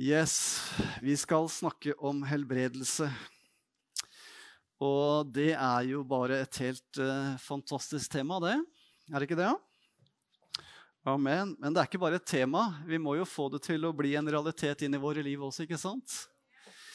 Yes, 0.00 0.62
vi 1.02 1.12
skal 1.16 1.44
snakke 1.52 1.92
om 2.00 2.22
helbredelse. 2.24 3.04
Og 4.80 5.28
det 5.28 5.50
er 5.52 5.90
jo 5.90 6.00
bare 6.08 6.38
et 6.40 6.60
helt 6.62 7.00
uh, 7.04 7.34
fantastisk 7.36 8.08
tema, 8.14 8.38
det. 8.40 8.54
Er 9.12 9.20
det 9.20 9.28
ikke 9.28 9.36
det? 9.42 9.50
Amen. 11.04 11.52
Men 11.60 11.76
det 11.76 11.82
er 11.82 11.90
ikke 11.90 12.00
bare 12.00 12.16
et 12.16 12.24
tema. 12.24 12.64
Vi 12.88 12.96
må 12.96 13.18
jo 13.18 13.28
få 13.28 13.50
det 13.52 13.60
til 13.68 13.84
å 13.84 13.92
bli 13.92 14.14
en 14.16 14.32
realitet 14.32 14.86
inn 14.88 14.96
i 14.96 15.02
våre 15.04 15.20
liv 15.26 15.44
også, 15.44 15.68
ikke 15.68 15.82
sant? 15.84 16.16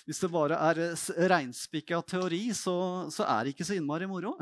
Hvis 0.09 0.25
det 0.25 0.33
bare 0.33 0.57
er 0.71 0.83
eh, 0.87 1.07
reinspikka 1.29 2.01
teori, 2.09 2.47
så, 2.57 2.75
så, 3.13 3.29
er 3.29 3.45
det 3.45 3.53
ikke 3.53 3.69
så 3.69 3.77
innmari 3.77 4.09
moro. 4.09 4.33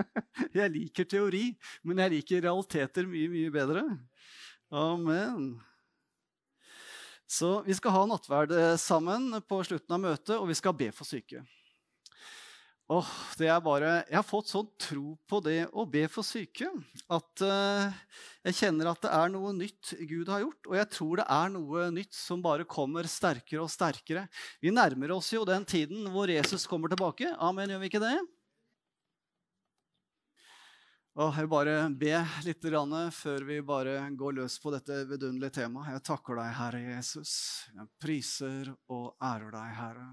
jeg 0.56 0.78
liker 0.80 1.12
teori, 1.12 1.50
men 1.84 2.06
jeg 2.06 2.16
liker 2.16 2.46
realiteter 2.48 3.04
mye, 3.04 3.28
mye 3.36 3.52
bedre. 3.52 3.84
Amen. 4.72 5.58
Så 7.28 7.58
vi 7.66 7.76
skal 7.76 7.92
ha 7.92 8.06
nattverd 8.08 8.54
eh, 8.56 8.74
sammen 8.80 9.34
på 9.44 9.60
slutten 9.66 9.94
av 9.94 10.00
møtet, 10.00 10.34
og 10.38 10.48
vi 10.48 10.56
skal 10.56 10.76
be 10.76 10.88
for 10.96 11.08
syke. 11.08 11.42
Åh, 12.88 13.08
det 13.36 13.50
er 13.52 13.58
bare, 13.60 13.90
Jeg 14.08 14.16
har 14.16 14.24
fått 14.24 14.48
sånn 14.48 14.68
tro 14.80 15.10
på 15.28 15.42
det 15.44 15.66
å 15.76 15.84
be 15.84 16.06
for 16.08 16.24
syke 16.24 16.70
at 17.12 17.42
uh, 17.44 17.92
jeg 18.48 18.56
kjenner 18.62 18.88
at 18.88 19.02
det 19.04 19.10
er 19.12 19.34
noe 19.34 19.52
nytt 19.52 19.92
Gud 20.08 20.30
har 20.32 20.40
gjort. 20.40 20.70
Og 20.70 20.78
jeg 20.78 20.88
tror 20.94 21.20
det 21.20 21.26
er 21.36 21.52
noe 21.52 21.90
nytt 21.92 22.16
som 22.16 22.40
bare 22.40 22.64
kommer 22.64 23.04
sterkere 23.04 23.60
og 23.66 23.68
sterkere. 23.68 24.24
Vi 24.64 24.72
nærmer 24.72 25.12
oss 25.18 25.28
jo 25.34 25.44
den 25.44 25.68
tiden 25.68 26.08
hvor 26.14 26.32
Jesus 26.32 26.64
kommer 26.70 26.88
tilbake. 26.88 27.34
Amen, 27.36 27.68
gjør 27.68 27.84
vi 27.84 27.92
ikke 27.92 28.04
det? 28.06 28.16
Og 31.18 31.32
jeg 31.34 31.48
vil 31.48 31.50
bare 31.50 31.72
be 31.98 32.12
litt 32.46 32.62
før 32.62 33.42
vi 33.42 33.56
bare 33.60 34.10
går 34.14 34.36
løs 34.36 34.54
på 34.62 34.70
dette 34.70 35.00
vidunderlige 35.02 35.64
temaet. 35.64 35.96
Jeg 35.96 36.04
takker 36.06 36.38
deg, 36.38 36.52
Herre 36.54 36.82
Jesus. 36.94 37.32
Jeg 37.74 37.88
priser 37.98 38.70
og 38.86 39.16
ærer 39.18 39.50
deg, 39.50 39.72
Herre. 39.80 40.06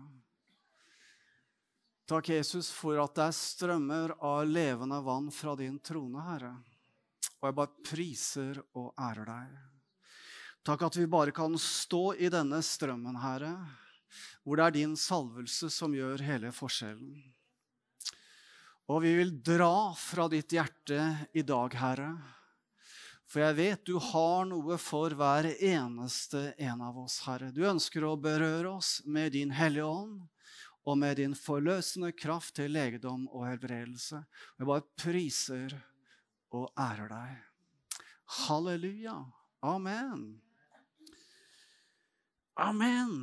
Takk, 2.09 2.31
Jesus, 2.33 2.71
for 2.73 2.97
at 3.03 3.13
det 3.13 3.27
er 3.27 3.37
strømmer 3.37 4.15
av 4.17 4.49
levende 4.49 4.97
vann 5.05 5.29
fra 5.29 5.53
din 5.61 5.77
trone, 5.77 6.25
Herre. 6.25 6.55
Og 7.37 7.51
jeg 7.51 7.57
bare 7.61 7.85
priser 7.85 8.63
og 8.73 8.89
ærer 8.97 9.29
deg. 9.29 9.55
Takk 10.65 10.89
at 10.89 10.97
vi 10.97 11.05
bare 11.05 11.37
kan 11.37 11.53
stå 11.61 12.15
i 12.17 12.33
denne 12.33 12.63
strømmen, 12.65 13.21
Herre, 13.21 13.53
hvor 14.41 14.57
det 14.57 14.65
er 14.65 14.77
din 14.81 14.97
salvelse 14.97 15.69
som 15.69 15.93
gjør 15.93 16.25
hele 16.25 16.49
forskjellen. 16.49 17.13
Og 18.85 19.01
vi 19.01 19.15
vil 19.17 19.31
dra 19.41 19.95
fra 19.97 20.27
ditt 20.29 20.53
hjerte 20.53 20.99
i 21.33 21.41
dag, 21.41 21.73
Herre. 21.73 22.11
For 23.25 23.41
jeg 23.41 23.57
vet 23.57 23.87
du 23.87 23.95
har 24.11 24.45
noe 24.45 24.77
for 24.77 25.15
hver 25.17 25.47
eneste 25.55 26.51
en 26.61 26.83
av 26.85 26.99
oss, 27.01 27.17
Herre. 27.25 27.49
Du 27.49 27.63
ønsker 27.65 28.05
å 28.05 28.13
berøre 28.21 28.75
oss 28.77 28.99
med 29.09 29.33
din 29.33 29.55
Hellige 29.57 29.89
Ånd 29.89 30.21
og 30.85 30.99
med 31.01 31.17
din 31.17 31.33
forløsende 31.33 32.11
kraft 32.13 32.59
til 32.59 32.75
legedom 32.75 33.25
og 33.33 33.47
helbredelse. 33.49 34.21
Jeg 34.59 34.69
bare 34.69 34.85
priser 35.01 35.73
og 36.53 36.69
ærer 36.77 37.09
deg. 37.09 37.41
Halleluja. 38.45 39.17
Amen. 39.65 40.27
Amen. 42.61 43.17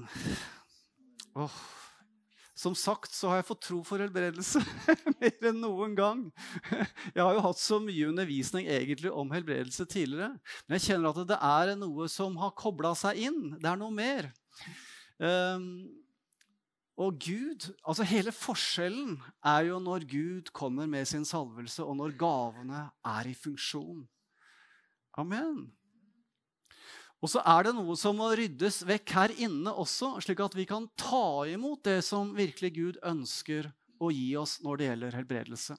Oh. 1.39 1.63
Som 2.63 2.77
sagt 2.79 3.11
så 3.11 3.31
har 3.31 3.41
jeg 3.41 3.49
fått 3.49 3.65
tro 3.67 3.81
for 3.87 4.03
helbredelse 4.03 4.61
mer 5.19 5.49
enn 5.49 5.59
noen 5.65 5.97
gang. 5.99 6.21
Jeg 7.11 7.19
har 7.19 7.35
jo 7.35 7.43
hatt 7.49 7.59
så 7.59 7.81
mye 7.83 8.11
undervisning 8.13 8.69
egentlig 8.71 9.11
om 9.11 9.33
helbredelse 9.35 9.87
tidligere. 9.91 10.37
Men 10.67 10.79
jeg 10.79 10.87
kjenner 10.93 11.11
at 11.11 11.33
det 11.33 11.41
er 11.49 11.75
noe 11.81 12.07
som 12.13 12.39
har 12.39 12.55
kobla 12.59 12.95
seg 12.99 13.25
inn. 13.27 13.57
Det 13.59 13.67
er 13.67 13.81
noe 13.81 13.91
mer. 13.97 14.31
Um, 15.19 15.67
og 17.03 17.19
Gud, 17.25 17.73
altså 17.89 18.07
Hele 18.07 18.35
forskjellen 18.37 19.17
er 19.49 19.67
jo 19.73 19.83
når 19.83 20.07
Gud 20.07 20.55
kommer 20.55 20.87
med 20.87 21.09
sin 21.09 21.25
salvelse, 21.27 21.83
og 21.83 21.97
når 21.99 22.15
gavene 22.21 22.87
er 23.03 23.31
i 23.31 23.35
funksjon. 23.35 24.05
Amen. 25.19 25.73
Og 27.23 27.31
så 27.31 27.43
er 27.47 27.69
det 27.69 27.77
noe 27.77 27.95
som 27.99 28.19
må 28.19 28.33
ryddes 28.35 28.81
vekk 28.87 29.15
her 29.15 29.35
inne 29.47 29.71
også, 29.71 30.17
slik 30.25 30.43
at 30.43 30.57
vi 30.59 30.67
kan 30.67 30.89
ta 30.99 31.47
imot 31.47 31.85
det 31.87 32.01
som 32.03 32.35
virkelig 32.35 32.73
Gud 32.75 32.99
ønsker 33.07 33.71
å 34.03 34.11
gi 34.11 34.33
oss 34.41 34.59
når 34.65 34.81
det 34.81 34.89
gjelder 34.89 35.19
helbredelse. 35.21 35.79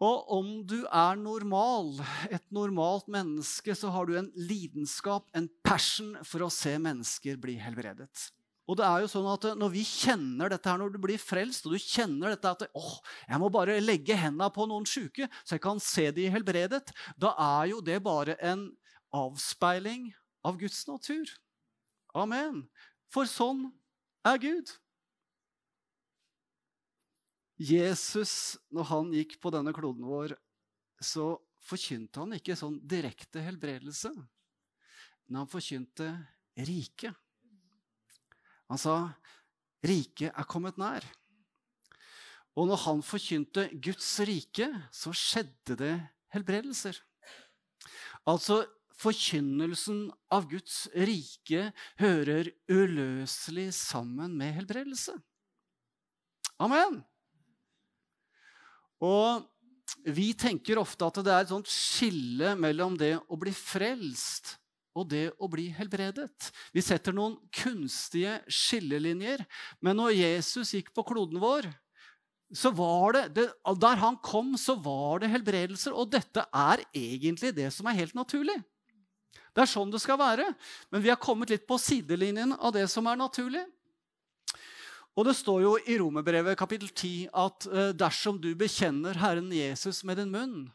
Og 0.00 0.32
om 0.32 0.48
du 0.64 0.78
er 0.88 1.18
normal, 1.20 1.92
et 2.32 2.44
normalt 2.50 3.06
menneske, 3.12 3.76
så 3.76 3.92
har 3.92 4.08
du 4.08 4.16
en 4.16 4.30
lidenskap, 4.34 5.28
en 5.36 5.46
passion, 5.62 6.14
for 6.24 6.46
å 6.46 6.52
se 6.52 6.72
mennesker 6.80 7.36
bli 7.38 7.58
helbredet. 7.60 8.30
Og 8.70 8.78
det 8.78 8.86
er 8.86 9.02
jo 9.02 9.10
sånn 9.10 9.26
at 9.26 9.44
Når 9.58 9.70
vi 9.72 9.82
kjenner 9.82 10.52
dette 10.52 10.70
her, 10.70 10.78
når 10.78 10.94
du 10.94 11.00
blir 11.02 11.20
frelst, 11.20 11.66
og 11.66 11.74
du 11.74 11.82
kjenner 11.82 12.32
dette 12.32 12.52
at 12.54 12.64
åh, 12.78 12.92
jeg 13.28 13.40
må 13.42 13.50
bare 13.52 13.80
legge 13.82 14.16
hendene 14.16 14.50
på 14.54 14.66
noen 14.70 14.86
syke, 14.88 15.28
så 15.44 15.58
jeg 15.58 15.64
kan 15.64 15.82
se 15.82 16.08
de 16.16 16.28
helbredet, 16.32 16.86
da 17.18 17.34
er 17.60 17.72
jo 17.74 17.82
det 17.84 17.98
bare 18.02 18.38
en 18.40 18.70
avspeiling 19.14 20.10
av 20.46 20.58
Guds 20.60 20.82
natur. 20.88 21.30
Amen. 22.16 22.64
For 23.10 23.28
sånn 23.28 23.68
er 24.26 24.40
Gud. 24.42 24.72
Jesus, 27.60 28.56
når 28.72 28.88
han 28.88 29.10
gikk 29.12 29.36
på 29.42 29.52
denne 29.52 29.74
kloden 29.76 30.06
vår, 30.08 30.32
så 31.00 31.34
forkynte 31.64 32.22
han 32.22 32.36
ikke 32.38 32.56
sånn 32.56 32.78
direkte 32.88 33.42
helbredelse, 33.44 34.12
men 35.28 35.42
han 35.42 35.50
forkynte 35.50 36.08
riket. 36.56 37.14
Han 38.70 38.78
sa, 38.78 38.94
'Riket 39.80 40.32
er 40.36 40.44
kommet 40.44 40.76
nær'. 40.76 41.04
Og 42.58 42.66
når 42.68 42.80
han 42.84 43.02
forkynte 43.02 43.68
Guds 43.80 44.08
rike, 44.20 44.68
så 44.92 45.12
skjedde 45.16 45.76
det 45.80 45.94
helbredelser. 46.34 46.98
Altså, 48.28 48.66
Forkynnelsen 49.00 50.08
av 50.32 50.48
Guds 50.50 50.84
rike 50.92 51.70
hører 52.00 52.50
uløselig 52.68 53.70
sammen 53.76 54.34
med 54.36 54.58
helbredelse. 54.58 55.14
Amen. 56.60 57.00
Og 59.00 59.46
vi 60.04 60.30
tenker 60.38 60.78
ofte 60.80 61.06
at 61.06 61.20
det 61.24 61.32
er 61.32 61.44
et 61.46 61.52
sånt 61.52 61.70
skille 61.70 62.52
mellom 62.60 62.98
det 63.00 63.14
å 63.24 63.38
bli 63.40 63.52
frelst 63.56 64.58
og 64.96 65.06
det 65.12 65.30
å 65.38 65.48
bli 65.50 65.68
helbredet. 65.72 66.50
Vi 66.74 66.82
setter 66.84 67.14
noen 67.14 67.38
kunstige 67.54 68.40
skillelinjer. 68.50 69.44
Men 69.80 69.96
når 70.00 70.16
Jesus 70.18 70.74
gikk 70.76 70.90
på 70.94 71.04
kloden 71.06 71.40
vår, 71.40 71.68
så 72.50 72.72
var 72.74 73.14
det, 73.14 73.24
det, 73.36 73.46
Der 73.78 74.00
han 74.02 74.18
kom, 74.18 74.56
så 74.58 74.74
var 74.74 75.22
det 75.22 75.30
helbredelser. 75.30 75.94
Og 75.94 76.10
dette 76.10 76.44
er 76.50 76.82
egentlig 76.90 77.54
det 77.56 77.70
som 77.74 77.86
er 77.86 78.00
helt 78.02 78.18
naturlig. 78.18 78.58
Det 79.54 79.64
er 79.64 79.70
sånn 79.70 79.90
det 79.92 80.00
skal 80.02 80.18
være. 80.20 80.46
Men 80.90 81.02
vi 81.04 81.10
har 81.12 81.20
kommet 81.20 81.50
litt 81.52 81.66
på 81.68 81.78
sidelinjen 81.80 82.54
av 82.56 82.74
det 82.76 82.86
som 82.90 83.08
er 83.10 83.18
naturlig. 83.20 83.64
Og 85.18 85.26
Det 85.26 85.34
står 85.36 85.62
jo 85.64 85.72
i 85.90 85.98
Romerbrevet 85.98 86.58
kapittel 86.58 86.88
10 86.88 87.30
at 87.34 87.66
eh, 87.68 87.88
dersom 87.98 88.38
du 88.40 88.52
bekjenner 88.56 89.18
Herren 89.18 89.50
Jesus 89.52 90.04
med 90.06 90.20
din 90.20 90.30
munn 90.32 90.68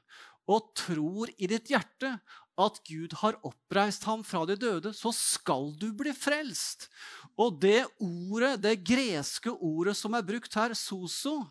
og 0.46 0.74
tror 0.78 1.32
i 1.40 1.48
ditt 1.50 1.72
hjerte 1.72 2.12
at 2.56 2.80
Gud 2.88 3.14
har 3.20 3.36
oppreist 3.44 4.06
ham 4.08 4.24
fra 4.24 4.46
de 4.48 4.56
døde, 4.60 4.94
så 4.96 5.12
skal 5.16 5.74
du 5.80 5.90
bli 5.98 6.14
frelst. 6.16 6.88
Og 7.36 7.58
det 7.60 7.82
ordet, 8.00 8.54
det 8.64 8.78
greske 8.88 9.52
ordet 9.52 9.96
som 10.00 10.16
er 10.16 10.24
brukt 10.24 10.54
her, 10.56 10.72
soso, 10.78 11.42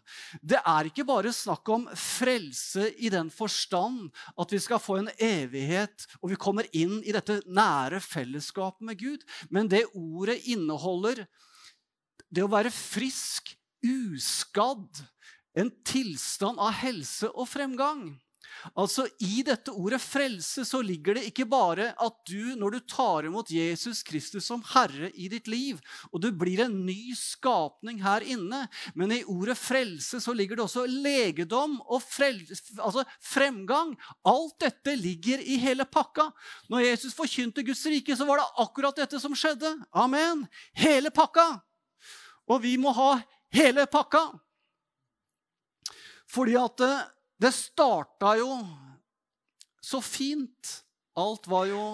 det 0.40 0.62
er 0.64 0.88
ikke 0.88 1.04
bare 1.04 1.32
snakk 1.34 1.68
om 1.74 1.84
frelse 1.92 2.88
i 2.96 3.12
den 3.12 3.28
forstand 3.32 4.08
at 4.40 4.54
vi 4.54 4.62
skal 4.64 4.80
få 4.80 5.02
en 5.02 5.12
evighet 5.20 6.06
og 6.22 6.32
vi 6.32 6.40
kommer 6.40 6.68
inn 6.72 7.02
i 7.04 7.12
dette 7.12 7.42
nære 7.44 8.00
fellesskapet 8.00 8.88
med 8.88 9.00
Gud, 9.00 9.28
men 9.52 9.68
det 9.68 9.84
ordet 9.92 10.40
inneholder 10.48 11.26
det 12.34 12.42
å 12.42 12.50
være 12.50 12.72
frisk, 12.74 13.52
uskadd, 13.84 15.04
en 15.54 15.68
tilstand 15.86 16.58
av 16.58 16.72
helse 16.80 17.28
og 17.30 17.46
fremgang. 17.46 18.08
Altså, 18.72 19.04
I 19.20 19.42
dette 19.46 19.72
ordet 19.72 20.00
frelse 20.02 20.64
så 20.64 20.80
ligger 20.84 21.18
det 21.18 21.26
ikke 21.28 21.46
bare 21.48 21.90
at 22.00 22.16
du, 22.28 22.54
når 22.58 22.76
du 22.76 22.78
tar 22.88 23.28
imot 23.28 23.50
Jesus 23.52 24.02
Kristus 24.06 24.46
som 24.48 24.62
Herre 24.72 25.10
i 25.14 25.28
ditt 25.32 25.48
liv, 25.50 25.80
og 26.10 26.22
du 26.24 26.30
blir 26.32 26.64
en 26.64 26.76
ny 26.86 27.12
skapning 27.18 28.00
her 28.04 28.24
inne, 28.24 28.64
men 28.96 29.12
i 29.12 29.22
ordet 29.28 29.58
frelse 29.60 30.20
så 30.24 30.34
ligger 30.36 30.58
det 30.58 30.66
også 30.66 30.86
legedom 30.88 31.76
og 31.84 32.02
frelse, 32.04 32.78
altså 32.78 33.04
fremgang. 33.22 33.94
Alt 34.28 34.56
dette 34.64 34.96
ligger 34.96 35.42
i 35.44 35.58
hele 35.60 35.84
pakka. 35.84 36.30
Når 36.72 36.88
Jesus 36.88 37.16
forkynte 37.16 37.64
Guds 37.66 37.84
rike, 37.90 38.16
så 38.16 38.26
var 38.28 38.40
det 38.40 38.48
akkurat 38.64 39.04
dette 39.04 39.20
som 39.20 39.36
skjedde. 39.36 39.76
Amen. 39.92 40.46
Hele 40.78 41.12
pakka. 41.14 41.50
Og 42.48 42.60
vi 42.64 42.76
må 42.80 42.92
ha 42.96 43.16
hele 43.54 43.86
pakka. 43.90 44.26
Fordi 46.34 46.56
at 46.58 46.82
eh, 46.84 47.02
det 47.40 47.52
starta 47.54 48.36
jo 48.38 48.50
så 49.84 50.00
fint. 50.04 50.80
Alt 51.18 51.46
var 51.50 51.68
jo 51.70 51.84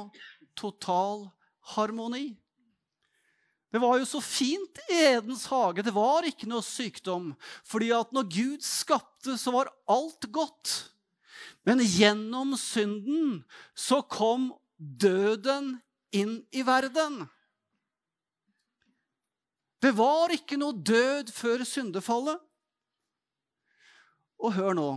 total 0.58 1.28
harmoni. 1.74 2.36
Det 3.70 3.78
var 3.78 4.00
jo 4.00 4.06
så 4.08 4.20
fint 4.22 4.80
i 4.90 4.98
Edens 5.12 5.44
hage. 5.46 5.84
Det 5.86 5.94
var 5.94 6.26
ikke 6.26 6.48
noe 6.50 6.64
sykdom. 6.66 7.32
Fordi 7.66 7.92
at 7.94 8.10
når 8.14 8.26
Gud 8.32 8.64
skapte, 8.66 9.36
så 9.38 9.54
var 9.54 9.70
alt 9.90 10.26
godt. 10.34 10.72
Men 11.66 11.82
gjennom 11.84 12.56
synden 12.58 13.42
så 13.78 14.00
kom 14.02 14.50
døden 14.76 15.76
inn 16.10 16.40
i 16.50 16.64
verden. 16.66 17.22
Det 19.80 19.92
var 19.96 20.34
ikke 20.34 20.58
noe 20.60 20.76
død 20.76 21.30
før 21.32 21.64
syndefallet. 21.64 22.42
Og 24.40 24.56
hør 24.56 24.76
nå. 24.76 24.90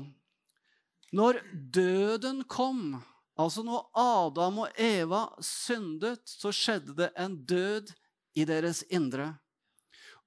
Når 1.13 1.39
døden 1.73 2.41
kom, 2.49 3.03
altså 3.37 3.61
når 3.65 3.85
Adam 3.93 4.63
og 4.65 4.79
Eva 4.81 5.27
syndet, 5.45 6.23
så 6.25 6.49
skjedde 6.49 6.95
det 6.97 7.11
en 7.19 7.37
død 7.45 7.93
i 8.35 8.45
deres 8.49 8.81
indre. 8.89 9.35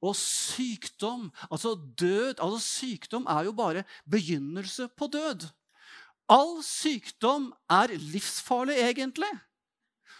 Og 0.04 0.14
sykdom, 0.16 1.30
altså 1.50 1.74
død 1.74 2.38
altså 2.38 2.60
Sykdom 2.60 3.26
er 3.26 3.48
jo 3.48 3.52
bare 3.56 3.82
begynnelse 4.10 4.88
på 4.94 5.08
død. 5.10 5.48
All 6.28 6.62
sykdom 6.62 7.52
er 7.70 7.96
livsfarlig, 7.96 8.76
egentlig. 8.76 9.30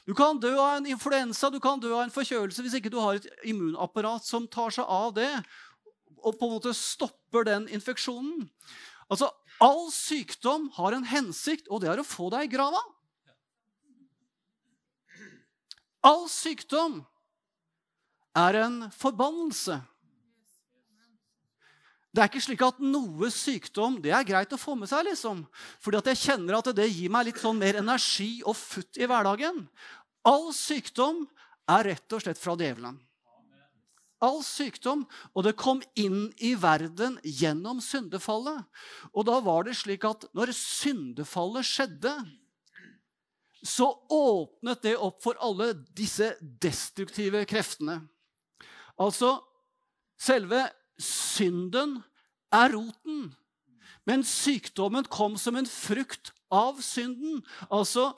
Du 0.06 0.14
kan 0.14 0.38
dø 0.38 0.52
av 0.54 0.78
en 0.78 0.86
influensa, 0.86 1.50
du 1.50 1.58
kan 1.62 1.80
dø 1.82 1.90
av 1.92 2.04
en 2.06 2.14
forkjølelse 2.14 2.62
hvis 2.62 2.76
ikke 2.78 2.92
du 2.94 3.00
har 3.02 3.18
et 3.18 3.26
immunapparat 3.46 4.26
som 4.26 4.46
tar 4.46 4.70
seg 4.74 4.86
av 4.86 5.14
det 5.16 5.30
og 6.26 6.36
på 6.38 6.46
en 6.46 6.54
måte 6.56 6.74
stopper 6.74 7.46
den 7.46 7.66
infeksjonen. 7.70 8.46
Altså, 9.10 9.28
All 9.62 9.88
sykdom 9.92 10.68
har 10.76 10.92
en 10.92 11.06
hensikt, 11.08 11.68
og 11.72 11.80
det 11.82 11.90
er 11.92 12.02
å 12.02 12.06
få 12.06 12.28
deg 12.34 12.48
i 12.48 12.52
grava. 12.56 12.82
All 16.06 16.26
sykdom 16.30 17.00
er 18.36 18.60
en 18.66 18.80
forbannelse. 18.94 19.80
Det 22.16 22.22
er 22.22 22.30
ikke 22.30 22.44
slik 22.46 22.62
at 22.64 22.78
noe 22.80 23.28
sykdom 23.32 23.98
det 24.00 24.12
er 24.16 24.24
greit 24.24 24.52
å 24.56 24.60
få 24.60 24.76
med 24.78 24.88
seg. 24.88 25.04
liksom. 25.08 25.42
Fordi 25.84 26.00
at 26.00 26.12
jeg 26.12 26.22
kjenner 26.22 26.56
at 26.56 26.70
det 26.76 26.86
gir 26.88 27.12
meg 27.12 27.28
litt 27.28 27.40
sånn 27.42 27.58
mer 27.60 27.76
energi 27.82 28.38
og 28.44 28.56
futt 28.56 28.96
i 28.96 29.08
hverdagen. 29.08 29.66
All 30.24 30.48
sykdom 30.56 31.26
er 31.68 31.90
rett 31.92 32.16
og 32.16 32.22
slett 32.24 32.40
fra 32.40 32.56
djevelen. 32.56 32.96
All 34.24 34.40
sykdom. 34.44 35.04
Og 35.34 35.46
det 35.46 35.56
kom 35.60 35.82
inn 35.98 36.30
i 36.38 36.54
verden 36.58 37.18
gjennom 37.24 37.82
syndefallet. 37.84 38.64
Og 39.12 39.28
da 39.28 39.38
var 39.44 39.66
det 39.66 39.76
slik 39.78 40.06
at 40.08 40.28
når 40.36 40.54
syndefallet 40.56 41.68
skjedde, 41.68 42.14
så 43.66 43.88
åpnet 44.12 44.84
det 44.84 44.94
opp 45.02 45.18
for 45.24 45.38
alle 45.42 45.72
disse 45.96 46.30
destruktive 46.40 47.42
kreftene. 47.50 47.98
Altså 48.96 49.36
selve 50.20 50.62
synden 51.02 51.98
er 52.54 52.72
roten. 52.72 53.34
Men 54.06 54.22
sykdommen 54.24 55.06
kom 55.10 55.34
som 55.40 55.58
en 55.58 55.66
frukt 55.66 56.30
av 56.52 56.78
synden. 56.84 57.42
Altså, 57.70 58.12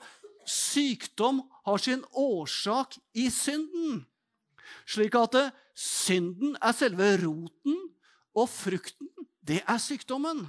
sykdom 0.45 1.41
har 1.65 1.81
sin 1.81 2.03
årsak 2.13 2.97
i 3.17 3.29
synden. 3.33 4.03
Slik 4.89 5.15
at 5.19 5.37
eh, 5.37 5.51
synden 5.77 6.55
er 6.57 6.73
selve 6.75 7.11
roten, 7.21 7.77
og 8.37 8.47
frukten, 8.49 9.09
det 9.45 9.61
er 9.67 9.79
sykdommen. 9.81 10.45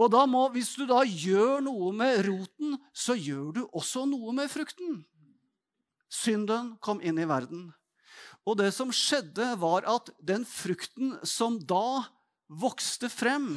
Og 0.00 0.10
da 0.10 0.24
må, 0.26 0.46
hvis 0.54 0.72
du 0.78 0.84
da 0.88 1.02
gjør 1.06 1.62
noe 1.64 1.92
med 1.94 2.24
roten, 2.26 2.76
så 2.92 3.14
gjør 3.14 3.52
du 3.54 3.62
også 3.70 4.04
noe 4.10 4.34
med 4.36 4.50
frukten. 4.52 5.02
Synden 6.10 6.74
kom 6.82 7.00
inn 7.02 7.18
i 7.18 7.28
verden. 7.28 7.68
Og 8.44 8.58
det 8.60 8.72
som 8.76 8.92
skjedde, 8.92 9.54
var 9.60 9.86
at 9.88 10.10
den 10.20 10.44
frukten 10.46 11.14
som 11.26 11.56
da 11.62 12.04
vokste 12.48 13.08
frem, 13.08 13.54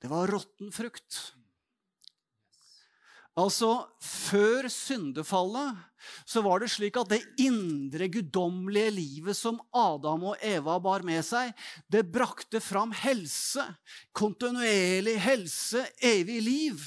det 0.00 0.10
var 0.12 0.30
råtten 0.30 0.70
frukt. 0.74 1.35
Altså, 3.36 3.84
Før 4.00 4.68
syndefallet 4.72 5.76
så 6.28 6.40
var 6.44 6.62
det 6.62 6.70
slik 6.72 6.96
at 7.00 7.10
det 7.10 7.20
indre 7.42 8.06
guddommelige 8.12 8.92
livet 8.94 9.36
som 9.36 9.58
Adam 9.76 10.28
og 10.32 10.44
Eva 10.44 10.76
bar 10.82 11.04
med 11.06 11.24
seg, 11.26 11.50
det 11.90 12.06
brakte 12.14 12.60
fram 12.62 12.94
helse. 12.94 13.64
Kontinuerlig 14.16 15.16
helse, 15.24 15.82
evig 15.98 16.38
liv. 16.46 16.84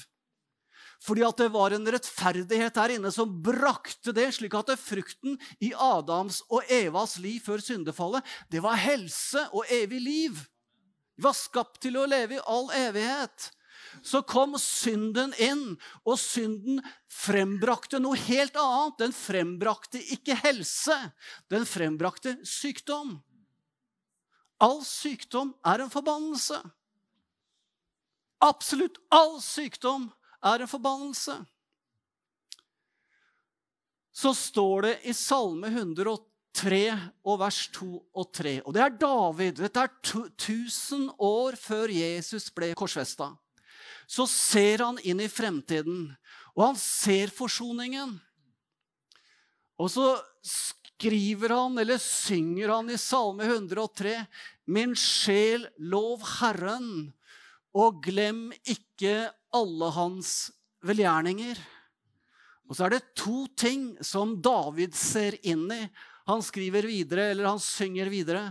Fordi 1.03 1.23
at 1.23 1.39
det 1.39 1.51
var 1.53 1.75
en 1.75 1.87
rettferdighet 1.87 2.75
der 2.75 2.95
inne 2.97 3.11
som 3.13 3.37
brakte 3.43 4.11
det, 4.15 4.29
slik 4.35 4.55
at 4.57 4.73
frukten 4.79 5.37
i 5.63 5.71
Adams 5.75 6.41
og 6.49 6.67
Evas 6.71 7.17
liv 7.23 7.39
før 7.43 7.63
syndefallet, 7.63 8.25
det 8.51 8.63
var 8.63 8.79
helse 8.79 9.45
og 9.53 9.69
evig 9.71 10.01
liv. 10.03 10.41
De 11.15 11.27
var 11.27 11.37
skapt 11.37 11.79
til 11.83 11.99
å 11.99 12.07
leve 12.07 12.39
i 12.39 12.45
all 12.47 12.67
evighet 12.79 13.51
så 14.03 14.21
kom 14.21 14.55
synden 14.59 15.33
inn, 15.41 15.77
og 16.05 16.19
synden 16.21 16.81
frembrakte 17.09 17.99
noe 18.01 18.17
helt 18.27 18.57
annet. 18.59 18.97
Den 19.01 19.15
frembrakte 19.15 20.01
ikke 20.15 20.37
helse, 20.43 20.95
den 21.51 21.65
frembrakte 21.67 22.37
sykdom. 22.47 23.17
All 24.59 24.81
sykdom 24.83 25.53
er 25.67 25.85
en 25.85 25.91
forbannelse. 25.91 26.59
Absolutt 28.43 28.99
all 29.11 29.37
sykdom 29.43 30.09
er 30.43 30.63
en 30.63 30.71
forbannelse. 30.71 31.37
Så 34.15 34.33
står 34.35 34.87
det 34.87 34.95
i 35.07 35.13
Salme 35.15 35.69
103 35.71 36.81
og 37.23 37.39
vers 37.39 37.59
2 37.75 37.89
og 38.19 38.31
3. 38.35 38.55
Og 38.65 38.75
det 38.75 38.83
er 38.83 38.97
David. 38.99 39.61
Dette 39.63 39.85
er 39.85 39.93
1000 40.01 41.13
år 41.23 41.55
før 41.59 41.91
Jesus 41.93 42.49
ble 42.51 42.73
korsfesta 42.75 43.31
så 44.09 44.25
ser 44.29 44.81
han 44.81 44.97
inn 45.05 45.21
i 45.21 45.29
fremtiden, 45.29 46.09
og 46.57 46.63
han 46.71 46.79
ser 46.81 47.29
forsoningen. 47.33 48.15
Og 49.79 49.91
så 49.93 50.07
skriver 50.43 51.53
han, 51.53 51.77
eller 51.79 52.01
synger 52.01 52.73
han 52.73 52.89
i 52.89 52.97
Salme 52.99 53.45
103.: 53.45 54.15
Min 54.65 54.95
sjel, 54.97 55.67
lov 55.77 56.25
Herren, 56.39 57.11
og 57.71 58.01
glem 58.03 58.49
ikke 58.65 59.29
alle 59.55 59.91
hans 59.93 60.49
velgjerninger. 60.85 61.61
Og 62.69 62.77
så 62.77 62.85
er 62.85 62.97
det 62.97 63.15
to 63.17 63.45
ting 63.57 63.93
som 64.05 64.35
David 64.41 64.97
ser 64.97 65.37
inn 65.45 65.67
i. 65.73 65.83
Han 66.29 66.41
skriver 66.45 66.85
videre, 66.89 67.31
eller 67.31 67.49
han 67.49 67.61
synger 67.61 68.09
videre. 68.09 68.43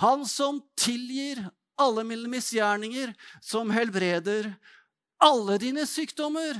Han 0.00 0.24
som 0.28 0.62
tilgir 0.76 1.42
alle 1.80 2.04
mine 2.08 2.28
misgjerninger, 2.32 3.12
som 3.44 3.72
helbreder 3.72 4.54
alle 5.26 5.58
dine 5.62 5.86
sykdommer. 5.88 6.58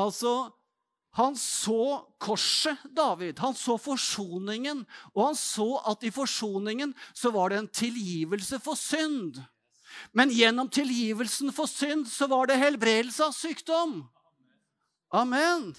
Altså, 0.00 0.50
han 1.18 1.36
så 1.36 2.06
korset, 2.22 2.78
David. 2.96 3.38
Han 3.42 3.54
så 3.54 3.76
forsoningen. 3.78 4.84
Og 5.14 5.24
han 5.26 5.38
så 5.38 5.68
at 5.90 6.04
i 6.06 6.12
forsoningen 6.14 6.94
så 7.12 7.32
var 7.34 7.50
det 7.50 7.58
en 7.60 7.72
tilgivelse 7.82 8.60
for 8.62 8.78
synd. 8.78 9.42
Men 10.14 10.30
gjennom 10.30 10.70
tilgivelsen 10.70 11.50
for 11.52 11.68
synd 11.68 12.06
så 12.08 12.30
var 12.30 12.46
det 12.46 12.60
helbredelse 12.62 13.26
av 13.26 13.34
sykdom. 13.34 14.04
Amen. 15.10 15.72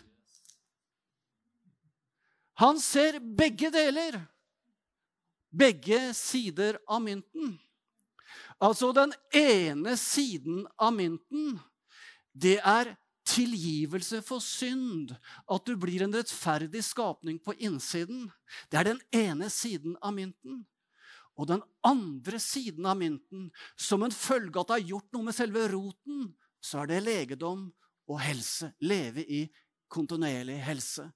Han 2.60 2.80
ser 2.84 3.22
begge 3.24 3.72
deler. 3.74 4.20
Begge 5.50 6.12
sider 6.16 6.78
av 6.88 7.02
mynten. 7.04 7.56
Altså, 8.62 8.92
den 8.94 9.14
ene 9.34 9.96
siden 9.98 10.66
av 10.78 10.94
mynten, 10.94 11.56
det 12.32 12.60
er 12.62 12.94
tilgivelse 13.28 14.22
for 14.26 14.44
synd. 14.44 15.16
At 15.50 15.66
du 15.66 15.74
blir 15.80 16.04
en 16.06 16.14
rettferdig 16.14 16.84
skapning 16.86 17.40
på 17.42 17.56
innsiden. 17.58 18.28
Det 18.70 18.82
er 18.82 18.92
den 18.92 19.02
ene 19.16 19.50
siden 19.50 19.98
av 20.02 20.14
mynten. 20.18 20.64
Og 21.40 21.48
den 21.50 21.64
andre 21.88 22.38
siden 22.44 22.86
av 22.86 23.00
mynten, 23.00 23.50
som 23.80 24.04
en 24.04 24.14
følge 24.14 24.60
av 24.60 24.66
at 24.66 24.70
det 24.70 24.78
har 24.78 24.90
gjort 24.94 25.14
noe 25.16 25.30
med 25.30 25.38
selve 25.38 25.66
roten, 25.72 26.26
så 26.62 26.84
er 26.84 26.92
det 26.92 27.04
legedom 27.06 27.70
og 28.12 28.20
helse. 28.22 28.74
Leve 28.84 29.26
i 29.26 29.46
kontinuerlig 29.92 30.60
helse. 30.62 31.08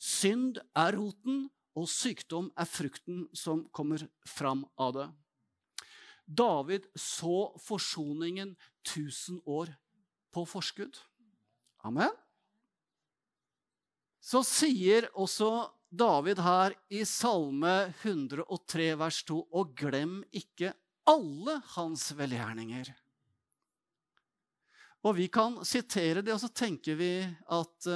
Synd 0.00 0.62
er 0.72 0.96
roten, 0.96 1.48
og 1.76 1.86
sykdom 1.86 2.48
er 2.58 2.66
frukten 2.66 3.26
som 3.36 3.62
kommer 3.72 4.02
fram 4.26 4.64
av 4.80 4.94
det. 4.96 5.10
David 6.30 6.86
så 6.94 7.50
forsoningen 7.58 8.54
1000 8.86 9.40
år 9.50 9.72
på 10.30 10.44
forskudd. 10.46 10.98
Amen. 11.82 12.12
Så 14.20 14.44
sier 14.46 15.08
også 15.18 15.50
David 15.90 16.38
her 16.44 16.76
i 16.92 17.02
Salme 17.08 17.90
103 18.02 18.92
vers 19.00 19.22
2.: 19.26 19.40
Og 19.50 19.74
glem 19.74 20.20
ikke 20.30 20.74
alle 21.10 21.56
hans 21.74 22.10
velgjerninger. 22.14 22.92
Og 25.00 25.16
vi 25.16 25.30
kan 25.32 25.56
sitere 25.64 26.20
det, 26.20 26.34
og 26.34 26.42
så 26.42 26.50
tenker 26.52 26.98
vi 27.00 27.14
at 27.24 27.86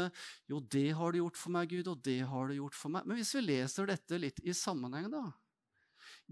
jo, 0.49 0.59
det 0.59 0.89
har 0.97 1.13
du 1.13 1.21
gjort 1.21 1.37
for 1.37 1.53
meg, 1.53 1.69
Gud, 1.69 1.91
og 1.93 2.01
det 2.03 2.23
har 2.25 2.49
du 2.49 2.57
gjort 2.57 2.79
for 2.79 2.95
meg. 2.95 3.05
Men 3.05 3.21
hvis 3.21 3.35
vi 3.37 3.45
leser 3.45 3.91
dette 3.93 4.19
litt 4.19 4.41
i 4.41 4.57
sammenheng, 4.57 5.11
da 5.13 5.27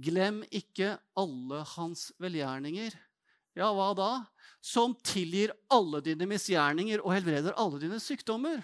Glem 0.00 0.40
ikke 0.48 0.94
alle 1.18 1.62
hans 1.74 2.10
velgjerninger. 2.22 2.94
Ja, 3.58 3.68
hva 3.76 3.90
da? 3.96 4.10
Som 4.64 4.94
tilgir 5.04 5.52
alle 5.72 6.00
dine 6.04 6.28
misgjerninger 6.30 7.02
og 7.02 7.12
helbreder 7.12 7.56
alle 7.60 7.80
dine 7.82 7.98
sykdommer. 8.00 8.62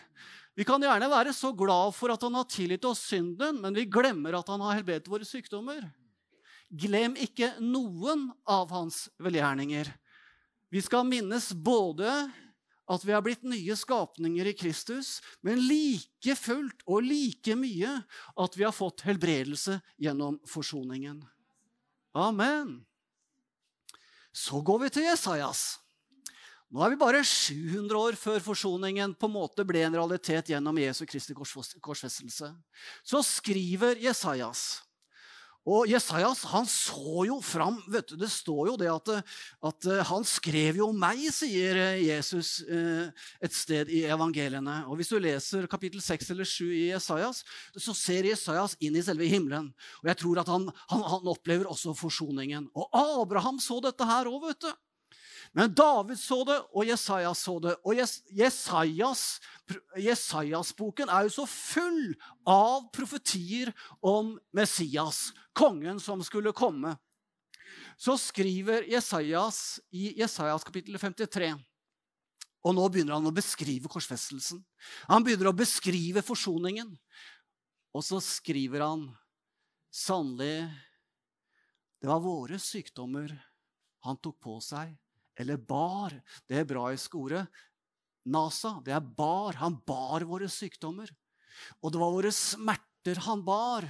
Vi 0.59 0.65
kan 0.67 0.83
gjerne 0.83 1.11
være 1.13 1.35
så 1.37 1.53
glad 1.55 1.93
for 1.95 2.11
at 2.11 2.25
han 2.25 2.35
har 2.35 2.49
tilgitt 2.51 2.87
oss 2.89 3.05
synden, 3.11 3.61
men 3.63 3.77
vi 3.77 3.87
glemmer 3.87 4.39
at 4.39 4.49
han 4.51 4.63
har 4.65 4.81
helbredet 4.81 5.11
våre 5.11 5.29
sykdommer. 5.29 5.85
Glem 6.69 7.15
ikke 7.21 7.55
noen 7.63 8.27
av 8.49 8.73
hans 8.75 9.07
velgjerninger. 9.23 9.91
Vi 10.73 10.83
skal 10.85 11.07
minnes 11.09 11.53
både 11.53 12.11
at 12.89 13.05
vi 13.05 13.13
har 13.13 13.23
blitt 13.25 13.45
nye 13.45 13.77
skapninger 13.77 14.49
i 14.49 14.55
Kristus, 14.57 15.19
men 15.45 15.61
like 15.61 16.37
fullt 16.39 16.85
og 16.89 17.05
like 17.05 17.57
mye 17.59 17.99
at 18.41 18.57
vi 18.57 18.65
har 18.65 18.75
fått 18.75 19.05
helbredelse 19.09 19.79
gjennom 20.01 20.41
forsoningen. 20.49 21.21
Amen. 22.17 22.81
Så 24.33 24.63
går 24.65 24.87
vi 24.87 24.91
til 24.95 25.09
Jesajas. 25.09 25.79
Nå 26.69 26.83
er 26.85 26.93
vi 26.93 27.01
bare 27.01 27.23
700 27.25 27.97
år 27.97 28.17
før 28.21 28.43
forsoningen 28.45 29.15
på 29.17 29.29
en 29.29 29.37
måte 29.39 29.65
ble 29.69 29.87
en 29.87 29.97
realitet 29.97 30.51
gjennom 30.53 30.77
Jesu 30.81 31.07
Kristi 31.09 31.37
korsfestelse. 31.37 32.51
Så 33.01 33.23
skriver 33.25 34.01
Jesajas 34.05 34.83
og 35.69 35.89
Jesajas 35.91 36.45
han 36.49 36.67
så 36.69 37.25
jo 37.29 37.39
fram 37.45 37.77
vet 37.93 38.09
du, 38.09 38.17
Det 38.21 38.31
står 38.33 38.71
jo 38.71 38.77
det 38.81 38.89
at, 38.93 39.11
at 39.71 39.89
eh, 39.91 40.03
han 40.09 40.25
skrev 40.27 40.81
jo 40.81 40.89
om 40.93 40.99
meg, 40.99 41.21
sier 41.35 41.77
eh, 41.83 42.01
Jesus 42.07 42.63
eh, 42.65 43.13
et 43.45 43.55
sted 43.55 43.93
i 43.93 44.05
evangeliene. 44.09 44.81
Og 44.89 44.99
Hvis 44.99 45.13
du 45.13 45.19
leser 45.21 45.69
kapittel 45.71 46.03
6 46.05 46.33
eller 46.35 46.49
7 46.49 46.65
i 46.73 46.89
Jesajas, 46.89 47.45
så 47.77 47.95
ser 47.97 48.31
Jesajas 48.31 48.79
inn 48.81 48.97
i 48.97 49.05
selve 49.05 49.29
himmelen. 49.29 49.71
Og 50.03 50.13
jeg 50.13 50.23
tror 50.25 50.43
at 50.43 50.53
han, 50.53 50.69
han, 50.91 51.07
han 51.15 51.33
opplever 51.35 51.69
også 51.69 51.97
forsoningen. 51.99 52.71
Og 52.73 52.89
Abraham 52.97 53.61
så 53.63 53.83
dette 53.85 54.09
her 54.09 54.31
òg, 54.31 54.49
vet 54.49 54.65
du. 54.65 54.73
Men 55.57 55.73
David 55.75 56.19
så 56.21 56.43
det, 56.45 56.59
og 56.73 56.87
Jesaja 56.87 57.33
så 57.35 57.57
det. 57.63 57.75
Og 57.85 57.97
Jesajas, 57.97 59.23
Jesajas-boken 59.97 61.11
er 61.13 61.27
jo 61.27 61.35
så 61.41 61.47
full 61.49 62.13
av 62.49 62.89
profetier 62.95 63.73
om 64.05 64.37
Messias, 64.57 65.29
kongen 65.57 66.01
som 66.03 66.23
skulle 66.27 66.55
komme. 66.57 66.97
Så 67.99 68.17
skriver 68.21 68.87
Jesajas 68.89 69.81
i 69.91 70.13
Jesajas 70.21 70.65
kapittel 70.67 70.99
53 71.01 71.57
og 72.67 72.75
nå 72.75 72.85
begynner 72.91 73.17
han 73.17 73.29
å 73.29 73.35
beskrive 73.35 73.91
korsfestelsen. 73.91 74.61
Han 75.09 75.25
begynner 75.25 75.51
å 75.51 75.57
beskrive 75.57 76.25
forsoningen. 76.27 76.91
Og 77.95 78.05
så 78.05 78.19
skriver 78.23 78.85
han 78.85 79.07
sannelig 79.95 80.69
Det 81.99 82.11
var 82.11 82.21
våre 82.23 82.59
sykdommer 82.63 83.33
han 84.07 84.19
tok 84.23 84.37
på 84.45 84.59
seg 84.63 84.93
eller 85.39 85.57
bar. 85.57 86.15
Det 86.47 86.59
hebraiske 86.61 87.19
ordet 87.19 87.47
nasa, 88.29 88.77
det 88.85 88.93
er 88.95 89.01
bar. 89.01 89.57
Han 89.63 89.79
bar 89.87 90.27
våre 90.29 90.49
sykdommer. 90.53 91.11
Og 91.83 91.93
det 91.93 92.01
var 92.01 92.15
våre 92.15 92.33
smerter 92.35 93.23
han 93.27 93.45
bar. 93.47 93.87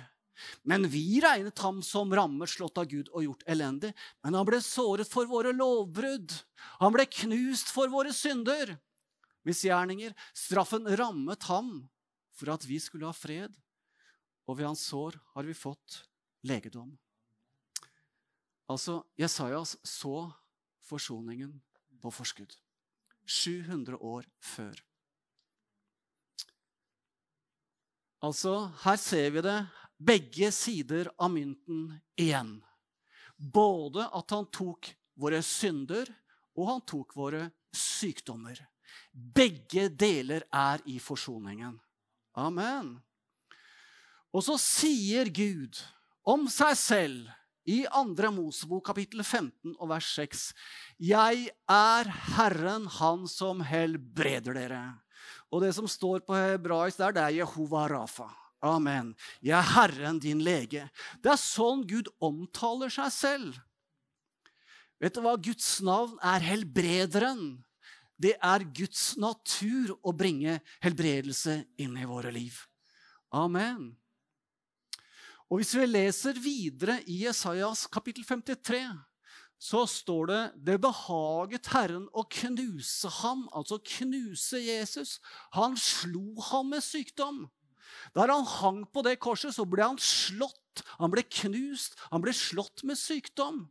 Men 0.62 0.86
vi 0.86 1.18
regnet 1.20 1.58
ham 1.64 1.80
som 1.82 2.12
rammet, 2.14 2.50
slått 2.50 2.78
av 2.78 2.86
Gud 2.90 3.10
og 3.10 3.24
gjort 3.24 3.46
elendig. 3.50 3.90
Men 4.22 4.38
han 4.38 4.46
ble 4.46 4.60
såret 4.62 5.10
for 5.10 5.26
våre 5.30 5.52
lovbrudd. 5.56 6.34
Han 6.78 6.94
ble 6.94 7.08
knust 7.10 7.72
for 7.74 7.90
våre 7.90 8.14
synder. 8.14 8.76
Misgjerninger. 9.48 10.14
Straffen 10.36 10.86
rammet 10.98 11.48
ham 11.50 11.80
for 12.38 12.54
at 12.54 12.66
vi 12.68 12.78
skulle 12.82 13.08
ha 13.08 13.16
fred. 13.16 13.54
Og 14.46 14.60
ved 14.60 14.70
hans 14.70 14.86
sår 14.86 15.18
har 15.34 15.48
vi 15.48 15.56
fått 15.56 16.02
legedom. 16.46 16.94
Altså, 18.68 19.00
Jesajas 19.18 19.74
så 19.84 20.28
forsoningen 20.88 21.52
på 22.02 22.12
forskudd. 22.14 22.54
700 23.28 23.98
år 24.00 24.28
før. 24.40 24.78
Altså, 28.24 28.54
her 28.82 28.96
ser 28.98 29.30
vi 29.36 29.42
det. 29.46 29.58
Begge 29.98 30.50
sider 30.54 31.10
av 31.18 31.30
mynten 31.34 31.90
igjen. 32.18 32.56
Både 33.36 34.08
at 34.14 34.34
han 34.34 34.48
tok 34.54 34.90
våre 35.18 35.42
synder, 35.46 36.08
og 36.58 36.72
han 36.72 36.82
tok 36.86 37.14
våre 37.18 37.44
sykdommer. 37.74 38.58
Begge 39.12 39.88
deler 39.90 40.46
er 40.54 40.82
i 40.90 40.98
forsoningen. 41.02 41.76
Amen. 42.38 42.96
Og 44.34 44.44
så 44.44 44.58
sier 44.60 45.30
Gud 45.34 45.78
om 46.28 46.46
seg 46.52 46.74
selv 46.78 47.30
i 47.68 47.82
2. 47.92 48.30
Mosebok 48.32 48.86
kapittel 48.88 49.20
15 49.22 49.74
og 49.76 49.90
vers 49.90 50.08
6. 50.16 50.48
Jeg 51.04 51.50
er 51.68 52.10
Herren, 52.34 52.88
Han 52.98 53.28
som 53.28 53.60
helbreder 53.60 54.56
dere. 54.56 54.82
Og 55.52 55.62
det 55.64 55.74
som 55.76 55.88
står 55.88 56.24
på 56.24 56.36
hebraisk 56.36 57.00
der, 57.00 57.12
det 57.12 57.24
er 57.24 57.36
Jehova 57.42 57.86
Rafa. 57.92 58.28
Amen. 58.64 59.12
Jeg 59.44 59.54
er 59.58 59.72
Herren 59.74 60.18
din 60.18 60.40
lege. 60.42 60.88
Det 61.22 61.30
er 61.32 61.40
sånn 61.40 61.84
Gud 61.88 62.08
omtaler 62.24 62.90
seg 62.92 63.12
selv. 63.14 63.60
Vet 64.98 65.14
du 65.14 65.22
hva? 65.22 65.36
Guds 65.38 65.78
navn 65.84 66.16
er 66.26 66.42
helbrederen. 66.42 67.60
Det 68.18 68.34
er 68.42 68.64
Guds 68.74 69.12
natur 69.20 69.94
å 70.02 70.10
bringe 70.16 70.58
helbredelse 70.82 71.60
inn 71.78 71.94
i 72.00 72.08
våre 72.08 72.32
liv. 72.34 72.56
Amen. 73.30 73.92
Og 75.48 75.62
Hvis 75.62 75.74
vi 75.78 75.86
leser 75.88 76.36
videre 76.44 76.98
i 77.08 77.22
Jesajas 77.24 77.86
kapittel 77.88 78.24
53, 78.24 78.82
så 79.58 79.86
står 79.90 80.26
det 80.28 80.42
det 80.68 80.76
behaget 80.84 81.70
Herren 81.72 82.04
å 82.12 82.22
knuse 82.30 83.10
ham, 83.22 83.46
altså 83.56 83.80
knuse 83.96 84.60
Jesus. 84.60 85.16
Han 85.56 85.74
slo 85.80 86.36
ham 86.50 86.68
med 86.74 86.84
sykdom. 86.84 87.46
Der 88.14 88.30
han 88.30 88.44
hang 88.46 88.84
på 88.92 89.02
det 89.02 89.16
korset, 89.24 89.56
så 89.56 89.64
ble 89.66 89.82
han 89.82 89.98
slått, 89.98 90.84
han 91.00 91.10
ble 91.10 91.24
knust, 91.24 91.96
han 92.12 92.22
ble 92.22 92.36
slått 92.36 92.84
med 92.86 93.00
sykdom. 93.00 93.64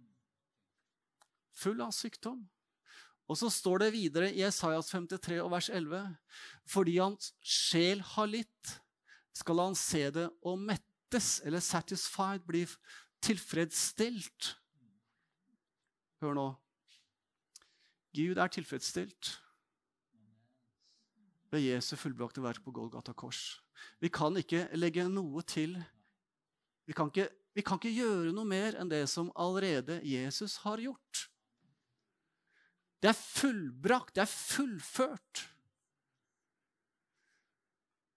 Full 1.61 1.79
av 1.85 1.93
sykdom. 1.95 2.41
Og 3.29 3.37
så 3.37 3.51
står 3.53 3.85
det 3.85 3.93
videre 3.93 4.33
i 4.33 4.43
Esaias 4.47 4.89
53 4.91 5.39
og 5.43 5.53
vers 5.53 5.69
11.: 5.69 6.03
Fordi 6.67 6.97
hans 6.97 7.31
sjel 7.43 8.01
har 8.15 8.29
litt, 8.33 8.75
skal 9.35 9.61
han 9.61 9.75
se 9.77 10.07
det 10.11 10.27
og 10.41 10.57
mette 10.57 10.96
mettes 11.07 11.41
eller 11.45 11.59
satisfied, 11.59 12.41
blir 12.45 12.67
tilfredsstilt. 13.21 14.57
Hør 16.21 16.33
nå. 16.33 16.47
Gud 18.15 18.37
er 18.37 18.47
tilfredsstilt 18.47 19.37
ved 21.51 21.63
Jesu 21.63 21.95
fullbrakte 21.95 22.41
verk 22.43 22.63
på 22.63 22.71
Golgata 22.71 23.13
kors. 23.13 23.61
Vi 24.01 24.09
kan 24.09 24.35
ikke 24.35 24.67
legge 24.75 25.07
noe 25.07 25.41
til. 25.47 25.77
Vi 26.85 26.93
kan 26.93 27.07
ikke, 27.07 27.29
vi 27.53 27.61
kan 27.61 27.77
ikke 27.79 27.93
gjøre 27.93 28.33
noe 28.33 28.47
mer 28.47 28.75
enn 28.75 28.89
det 28.89 29.05
som 29.07 29.31
allerede 29.35 30.01
Jesus 30.03 30.57
har 30.65 30.81
gjort. 30.81 31.27
Det 32.99 33.13
er 33.13 33.19
fullbrakt, 33.21 34.15
det 34.15 34.25
er 34.25 34.33
fullført. 34.33 35.45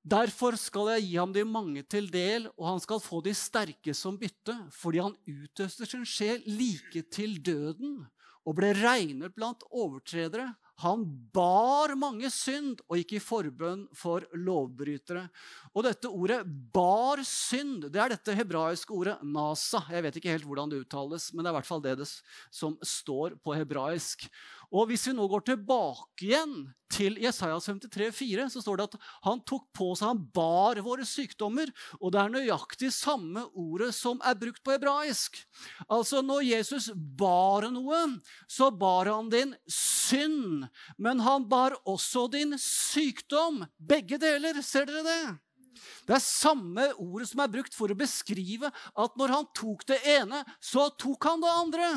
Derfor 0.00 0.56
skal 0.56 0.94
jeg 0.94 1.10
gi 1.10 1.16
ham 1.20 1.32
de 1.32 1.42
mange 1.44 1.82
til 1.84 2.06
del, 2.12 2.48
og 2.56 2.70
han 2.70 2.80
skal 2.80 3.02
få 3.04 3.20
de 3.24 3.34
sterke 3.36 3.92
som 3.96 4.16
bytte, 4.20 4.54
fordi 4.72 5.02
han 5.04 5.16
utøste 5.28 5.88
sin 5.88 6.06
sjel 6.08 6.40
like 6.48 7.04
til 7.12 7.36
døden 7.44 8.00
og 8.48 8.56
ble 8.56 8.72
regnet 8.78 9.34
blant 9.36 9.62
overtredere. 9.68 10.48
Han 10.80 11.02
bar 11.34 11.92
mange 12.00 12.30
synd 12.32 12.78
og 12.86 12.96
gikk 12.96 13.18
i 13.18 13.20
forbønn 13.20 13.82
for 13.96 14.24
lovbrytere. 14.32 15.26
Og 15.74 15.84
dette 15.84 16.08
ordet 16.08 16.40
'bar 16.48 17.20
synd' 17.20 17.90
det 17.92 18.00
er 18.00 18.14
dette 18.14 18.34
hebraiske 18.34 18.94
ordet 18.96 19.18
'nasa'. 19.20 19.84
Jeg 19.92 20.02
vet 20.02 20.16
ikke 20.16 20.32
helt 20.32 20.48
hvordan 20.48 20.70
det 20.70 20.80
uttales, 20.80 21.34
men 21.34 21.44
det 21.44 21.50
er 21.50 21.52
i 21.52 21.58
hvert 21.60 21.68
fall 21.68 21.84
det 21.84 22.08
som 22.50 22.78
står 22.80 23.36
på 23.44 23.52
hebraisk. 23.52 24.24
Og 24.70 24.90
Hvis 24.90 25.08
vi 25.08 25.16
nå 25.16 25.26
går 25.30 25.42
tilbake 25.48 26.26
igjen 26.28 26.54
til 26.90 27.16
Jesaja 27.22 27.56
53, 27.62 28.10
4, 28.14 28.46
så 28.52 28.62
står 28.62 28.78
det 28.78 28.86
at 28.88 28.96
han 29.26 29.42
tok 29.46 29.64
på 29.74 29.88
seg, 29.98 30.12
han 30.12 30.22
bar 30.34 30.78
våre 30.84 31.06
sykdommer. 31.06 31.70
Og 31.98 32.14
det 32.14 32.20
er 32.22 32.32
nøyaktig 32.34 32.90
samme 32.94 33.44
ordet 33.58 33.92
som 33.96 34.22
er 34.26 34.38
brukt 34.38 34.62
på 34.66 34.74
hebraisk. 34.74 35.40
Altså, 35.88 36.22
når 36.22 36.46
Jesus 36.48 36.90
bar 36.94 37.66
noe, 37.74 38.02
så 38.50 38.70
bar 38.70 39.10
han 39.10 39.30
din 39.32 39.54
synd. 39.70 40.66
Men 40.98 41.22
han 41.26 41.46
bar 41.50 41.78
også 41.88 42.28
din 42.34 42.54
sykdom. 42.58 43.64
Begge 43.78 44.18
deler. 44.22 44.62
Ser 44.66 44.86
dere 44.90 45.06
det? 45.06 45.22
Det 46.06 46.16
er 46.16 46.22
samme 46.22 46.90
ordet 46.98 47.30
som 47.30 47.42
er 47.42 47.52
brukt 47.52 47.74
for 47.76 47.90
å 47.90 47.98
beskrive 47.98 48.70
at 48.70 49.18
når 49.18 49.34
han 49.34 49.50
tok 49.56 49.86
det 49.88 50.00
ene, 50.18 50.42
så 50.62 50.88
tok 50.98 51.30
han 51.30 51.44
det 51.44 51.52
andre. 51.54 51.90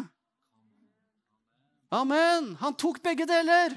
Amen! 1.94 2.56
Han 2.58 2.74
tok 2.74 3.02
begge 3.06 3.28
deler. 3.30 3.76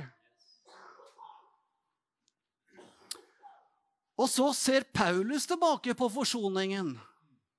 Og 4.17 4.31
så 4.33 4.49
ser 4.57 4.87
Paulus 4.97 5.45
tilbake 5.49 5.93
på 5.99 6.09
forsoningen. 6.09 6.95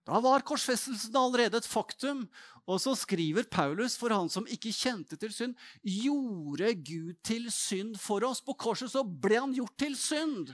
Da 0.08 0.22
var 0.24 0.46
korsfestelsen 0.48 1.16
allerede 1.20 1.60
et 1.62 1.70
faktum. 1.70 2.26
Og 2.68 2.82
så 2.82 2.96
skriver 2.98 3.46
Paulus, 3.52 3.96
for 4.00 4.12
han 4.12 4.32
som 4.34 4.48
ikke 4.50 4.74
kjente 4.76 5.16
til 5.20 5.32
synd, 5.32 5.56
gjorde 5.84 6.74
Gud 6.82 7.14
til 7.24 7.52
synd 7.54 7.96
for 8.02 8.26
oss. 8.28 8.42
På 8.42 8.58
korset 8.58 8.92
så 8.92 9.06
ble 9.06 9.38
han 9.38 9.54
gjort 9.56 9.78
til 9.80 9.96
synd. 10.00 10.52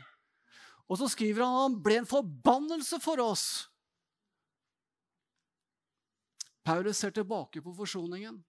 Og 0.91 0.99
så 0.99 1.07
skriver 1.09 1.45
han 1.45 1.55
at 1.55 1.69
han 1.69 1.79
ble 1.85 2.01
en 2.01 2.09
forbannelse 2.09 2.99
for 3.01 3.23
oss. 3.23 3.45
Paulus 6.67 6.99
ser 6.99 7.15
tilbake 7.15 7.63
på 7.63 7.73
forsoningen. 7.75 8.43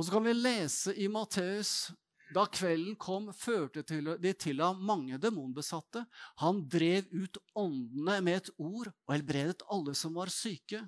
Og 0.00 0.06
så 0.06 0.14
kan 0.14 0.24
vi 0.24 0.32
lese 0.32 0.94
i 0.96 1.10
Matteus 1.12 1.90
da 2.32 2.46
kvelden 2.48 2.94
kom, 2.96 3.26
førte 3.36 3.82
de 3.84 4.30
til 4.38 4.62
ham 4.62 4.78
mange 4.86 5.18
demonbesatte. 5.20 6.06
Han 6.40 6.62
drev 6.72 7.10
ut 7.10 7.36
åndene 7.58 8.14
med 8.24 8.38
et 8.38 8.48
ord 8.56 8.88
og 8.88 9.12
helbredet 9.12 9.66
alle 9.68 9.92
som 9.98 10.14
var 10.16 10.32
syke. 10.32 10.80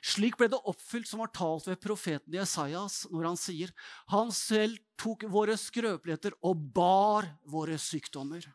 Slik 0.00 0.38
ble 0.40 0.48
det 0.48 0.62
oppfylt 0.70 1.10
som 1.10 1.20
var 1.20 1.34
talt 1.34 1.68
ved 1.68 1.82
profeten 1.82 2.38
Jesajas 2.38 3.02
når 3.12 3.28
han 3.28 3.36
sier, 3.36 3.74
Han 4.08 4.32
selv 4.32 4.80
tok 4.96 5.26
våre 5.28 5.58
skrøpeligheter 5.60 6.32
og 6.40 6.56
bar 6.72 7.28
våre 7.44 7.76
sykdommer. 7.76 8.48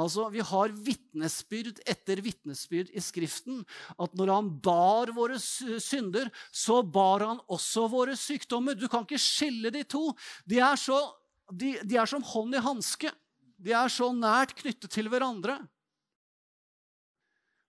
Altså, 0.00 0.28
Vi 0.32 0.42
har 0.44 0.72
vitnesbyrd 0.72 1.80
etter 1.88 2.22
vitnesbyrd 2.24 2.92
i 2.96 3.02
Skriften 3.04 3.62
at 4.00 4.14
når 4.16 4.32
han 4.34 4.50
bar 4.64 5.12
våre 5.16 5.38
synder, 5.40 6.30
så 6.52 6.80
bar 6.82 7.26
han 7.26 7.42
også 7.50 7.86
våre 7.92 8.16
sykdommer. 8.18 8.78
Du 8.78 8.88
kan 8.88 9.04
ikke 9.04 9.20
skille 9.20 9.72
de 9.74 9.84
to. 9.84 10.10
De 10.48 10.60
er, 10.62 10.78
så, 10.80 10.98
de, 11.52 11.76
de 11.84 12.00
er 12.00 12.08
som 12.08 12.24
hånd 12.24 12.56
i 12.56 12.64
hanske. 12.64 13.12
De 13.60 13.74
er 13.76 13.92
så 13.92 14.08
nært 14.16 14.56
knyttet 14.56 14.90
til 14.92 15.10
hverandre. 15.12 15.58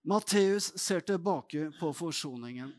Matteus 0.07 0.71
ser 0.81 1.03
tilbake 1.05 1.67
på 1.77 1.91
forsoningen. 1.93 2.71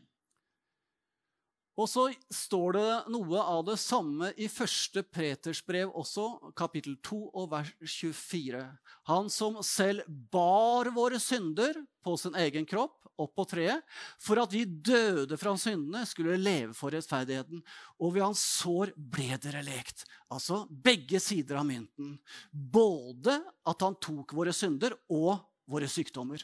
Og 1.73 1.87
så 1.89 2.03
står 2.29 2.75
det 2.77 2.89
noe 3.15 3.41
av 3.41 3.63
det 3.65 3.79
samme 3.81 4.29
i 4.37 4.45
første 4.51 5.01
Peters 5.03 5.63
brev 5.65 5.89
også, 5.97 6.51
kapittel 6.57 6.99
2 7.01 7.21
og 7.31 7.47
vers 7.55 7.71
24. 7.81 8.61
Han 9.09 9.31
som 9.33 9.57
selv 9.65 10.05
bar 10.07 10.91
våre 10.93 11.17
synder 11.21 11.79
på 12.05 12.13
sin 12.19 12.37
egen 12.37 12.67
kropp 12.69 12.99
opp 13.21 13.33
på 13.37 13.45
treet, 13.45 13.81
for 14.21 14.41
at 14.41 14.53
vi 14.53 14.63
døde 14.65 15.37
fra 15.37 15.53
syndene, 15.59 16.03
skulle 16.09 16.37
leve 16.39 16.73
for 16.77 16.93
rettferdigheten. 16.93 17.61
Og 18.01 18.15
ved 18.15 18.25
hans 18.25 18.41
sår 18.61 18.93
ble 18.97 19.37
dere 19.41 19.63
lekt. 19.65 20.05
Altså 20.33 20.63
begge 20.69 21.21
sider 21.21 21.61
av 21.61 21.67
mynten. 21.69 22.15
Både 22.51 23.39
at 23.69 23.85
han 23.85 23.97
tok 24.01 24.33
våre 24.37 24.53
synder 24.55 24.97
og 25.13 25.35
våre 25.69 25.89
sykdommer. 25.89 26.41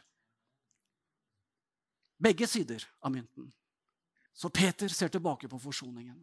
Begge 2.19 2.49
sider 2.51 2.83
av 3.01 3.15
mynten. 3.15 3.49
Så 4.33 4.49
Peter 4.49 4.87
ser 4.87 5.09
tilbake 5.09 5.49
på 5.51 5.59
forsoningen. 5.59 6.19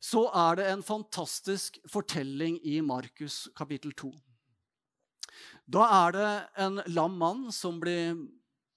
Så 0.00 0.26
er 0.34 0.56
det 0.56 0.70
en 0.70 0.82
fantastisk 0.82 1.78
fortelling 1.90 2.58
i 2.62 2.80
Markus 2.84 3.46
kapittel 3.56 3.92
2. 3.92 4.12
Da 5.66 5.86
er 6.06 6.12
det 6.16 6.32
en 6.62 6.82
lam 6.94 7.16
mann 7.18 7.46
som 7.52 7.80
blir 7.82 8.14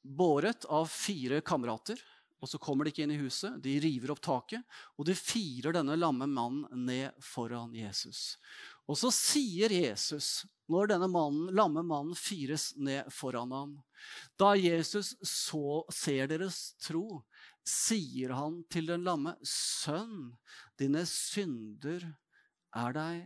båret 0.01 0.65
av 0.65 0.87
fire 0.89 1.41
kamerater. 1.41 1.99
Og 2.39 2.47
så 2.47 2.59
kommer 2.61 2.85
de 2.85 2.93
ikke 2.93 3.03
inn 3.03 3.13
i 3.13 3.19
huset. 3.19 3.57
De 3.59 3.75
river 3.83 4.13
opp 4.13 4.21
taket, 4.23 4.63
og 4.95 5.09
de 5.09 5.15
firer 5.17 5.75
denne 5.75 5.97
lamme 5.99 6.27
mannen 6.29 6.85
ned 6.87 7.11
foran 7.23 7.73
Jesus. 7.75 8.37
Og 8.87 8.97
så 8.97 9.11
sier 9.13 9.73
Jesus, 9.75 10.47
når 10.71 10.93
denne 10.93 11.09
mannen, 11.11 11.51
lamme 11.53 11.83
mannen 11.85 12.15
fires 12.17 12.71
ned 12.77 13.09
foran 13.13 13.51
ham 13.53 13.75
Da 14.39 14.53
Jesus 14.55 15.15
så 15.25 15.83
ser 15.93 16.29
deres 16.31 16.77
tro, 16.81 17.21
sier 17.69 18.33
han 18.35 18.63
til 18.73 18.89
den 18.89 19.05
lamme, 19.07 19.35
'Sønn, 19.45 20.33
dine 20.79 21.05
synder 21.05 22.05
er 22.75 22.95
deg 22.97 23.21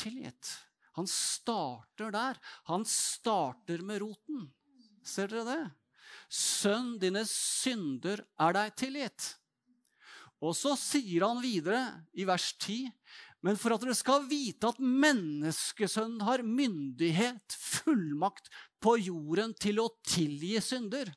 tilgitt'. 0.00 0.52
Han 0.94 1.08
starter 1.10 2.12
der. 2.14 2.38
Han 2.70 2.84
starter 2.86 3.82
med 3.82 4.02
roten. 4.02 4.46
Ser 5.02 5.30
dere 5.30 5.44
det? 5.48 5.64
Sønn, 6.30 6.94
dine 7.02 7.24
synder 7.26 8.22
er 8.40 8.54
deg 8.54 8.76
tilgitt. 8.78 9.32
Og 10.44 10.54
så 10.56 10.74
sier 10.78 11.24
han 11.26 11.42
videre 11.42 11.80
i 12.14 12.26
vers 12.28 12.52
10.: 12.60 12.90
Men 13.44 13.58
for 13.60 13.74
at 13.74 13.82
dere 13.84 13.96
skal 13.96 14.24
vite 14.24 14.70
at 14.70 14.80
menneskesønnen 14.80 16.22
har 16.24 16.44
myndighet, 16.46 17.56
fullmakt, 17.60 18.48
på 18.80 18.96
jorden 19.00 19.52
til 19.60 19.80
å 19.80 19.90
tilgi 20.08 20.58
synder. 20.64 21.10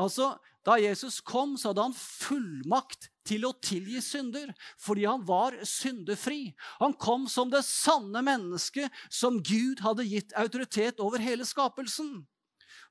Altså, 0.00 0.34
da 0.66 0.76
Jesus 0.80 1.20
kom, 1.24 1.54
så 1.56 1.70
hadde 1.70 1.84
han 1.86 1.96
fullmakt 1.96 3.10
til 3.26 3.46
å 3.48 3.54
tilgi 3.64 4.00
synder, 4.04 4.52
fordi 4.80 5.06
han 5.08 5.24
var 5.28 5.56
syndefri. 5.68 6.54
Han 6.80 6.96
kom 7.00 7.26
som 7.30 7.52
det 7.52 7.62
sanne 7.68 8.22
mennesket 8.24 8.92
som 9.12 9.38
Gud 9.44 9.84
hadde 9.84 10.08
gitt 10.08 10.34
autoritet 10.36 11.00
over 11.02 11.22
hele 11.22 11.46
skapelsen. 11.48 12.24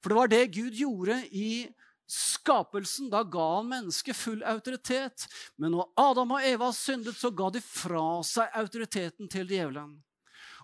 For 0.01 0.11
det 0.11 0.19
var 0.19 0.31
det 0.31 0.43
Gud 0.55 0.77
gjorde 0.77 1.21
i 1.33 1.67
skapelsen. 2.07 3.09
Da 3.09 3.23
ga 3.23 3.45
han 3.55 3.69
mennesket 3.69 4.15
full 4.15 4.43
autoritet. 4.43 5.27
Men 5.55 5.75
når 5.75 5.91
Adam 5.99 6.35
og 6.37 6.47
Eva 6.47 6.71
syndet, 6.73 7.17
så 7.17 7.31
ga 7.31 7.49
de 7.53 7.61
fra 7.63 8.23
seg 8.25 8.59
autoriteten 8.59 9.31
til 9.31 9.47
djevelen. 9.49 9.95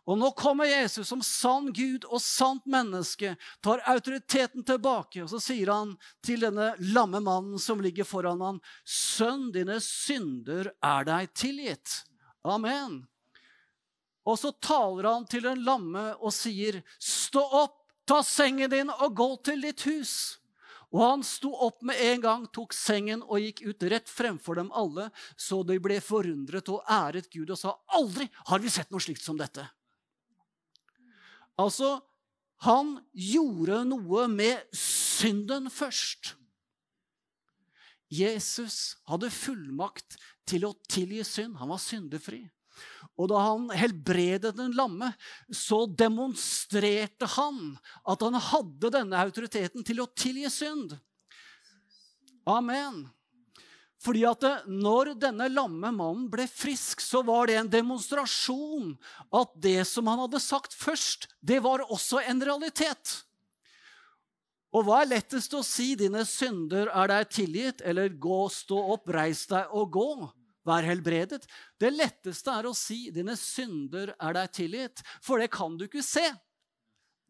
Og 0.10 0.18
nå 0.18 0.32
kommer 0.34 0.66
Jesus 0.66 1.12
som 1.12 1.22
sann 1.22 1.70
Gud 1.78 2.08
og 2.10 2.22
sant 2.24 2.66
menneske, 2.70 3.36
tar 3.62 3.84
autoriteten 3.90 4.66
tilbake, 4.66 5.22
og 5.22 5.30
så 5.30 5.38
sier 5.44 5.70
han 5.70 5.94
til 6.26 6.42
denne 6.42 6.72
lamme 6.82 7.22
mannen 7.22 7.62
som 7.62 7.84
ligger 7.84 8.08
foran 8.10 8.42
ham, 8.42 8.58
Sønn, 8.82 9.52
dine 9.54 9.78
synder 9.86 10.72
er 10.82 11.06
deg 11.06 11.30
tilgitt. 11.38 12.00
Amen. 12.42 13.04
Og 14.26 14.40
så 14.42 14.52
taler 14.58 15.10
han 15.12 15.30
til 15.30 15.46
den 15.46 15.62
lamme 15.66 16.12
og 16.18 16.34
sier, 16.34 16.82
Stå 16.98 17.46
opp, 17.62 17.78
ta 18.10 18.24
sengen 18.26 18.74
din 18.74 18.90
og 18.90 19.14
gå 19.18 19.30
til 19.46 19.62
ditt 19.70 19.86
hus. 19.86 20.41
Og 20.92 21.02
han 21.04 21.22
sto 21.24 21.54
opp 21.68 21.84
med 21.88 22.00
en 22.04 22.24
gang, 22.24 22.46
tok 22.52 22.76
sengen 22.76 23.22
og 23.24 23.40
gikk 23.40 23.64
ut 23.64 23.84
rett 23.94 24.10
fremfor 24.12 24.60
dem 24.60 24.72
alle, 24.76 25.08
så 25.40 25.62
de 25.64 25.78
ble 25.80 26.02
forundret 26.04 26.68
og 26.72 26.84
æret 26.84 27.30
Gud 27.32 27.54
og 27.54 27.60
sa, 27.60 27.78
Aldri 27.96 28.28
har 28.52 28.60
vi 28.60 28.72
sett 28.72 28.92
noe 28.92 29.04
slikt 29.04 29.24
som 29.24 29.40
dette. 29.40 29.64
Altså, 31.62 32.00
han 32.68 32.98
gjorde 33.16 33.82
noe 33.88 34.28
med 34.30 34.68
synden 34.76 35.72
først. 35.72 36.36
Jesus 38.12 38.98
hadde 39.08 39.32
fullmakt 39.32 40.18
til 40.50 40.68
å 40.68 40.76
tilgi 40.92 41.24
synd. 41.26 41.56
Han 41.62 41.72
var 41.72 41.80
syndefri. 41.80 42.44
Og 43.20 43.30
da 43.30 43.42
han 43.44 43.70
helbredet 43.76 44.54
den 44.58 44.76
lamme, 44.78 45.12
så 45.54 45.84
demonstrerte 45.86 47.28
han 47.36 47.76
at 48.08 48.24
han 48.24 48.38
hadde 48.40 48.94
denne 48.94 49.20
autoriteten 49.20 49.86
til 49.88 50.04
å 50.04 50.10
tilgi 50.16 50.50
synd. 50.52 50.96
Amen. 52.50 53.04
Fordi 54.02 54.24
at 54.26 54.46
når 54.66 55.14
denne 55.22 55.46
lamme 55.52 55.92
mannen 55.94 56.26
ble 56.32 56.48
frisk, 56.50 57.04
så 57.06 57.22
var 57.26 57.50
det 57.50 57.60
en 57.60 57.70
demonstrasjon 57.70 58.96
at 59.38 59.52
det 59.62 59.84
som 59.86 60.10
han 60.10 60.24
hadde 60.24 60.42
sagt 60.42 60.74
først, 60.74 61.30
det 61.38 61.60
var 61.62 61.86
også 61.86 62.24
en 62.26 62.42
realitet. 62.42 63.20
Og 64.72 64.88
hva 64.88 65.02
er 65.04 65.12
lettest 65.12 65.54
å 65.54 65.62
si? 65.68 65.94
'Dine 66.00 66.24
synder 66.26 66.90
er 66.90 67.12
deg 67.12 67.30
tilgitt', 67.36 67.84
eller 67.84 68.10
'gå, 68.10 68.48
stå 68.50 68.80
opp, 68.96 69.10
reis 69.12 69.46
deg 69.52 69.68
og 69.70 69.92
gå'? 69.94 70.30
Vær 70.68 70.86
helbredet. 70.86 71.48
Det 71.82 71.90
letteste 71.94 72.54
er 72.54 72.70
å 72.70 72.76
si 72.78 73.10
'dine 73.10 73.34
synder 73.40 74.14
er 74.20 74.34
deg 74.38 74.54
tilgitt', 74.54 75.04
for 75.22 75.42
det 75.42 75.50
kan 75.52 75.78
du 75.78 75.88
ikke 75.88 76.06
se. 76.06 76.28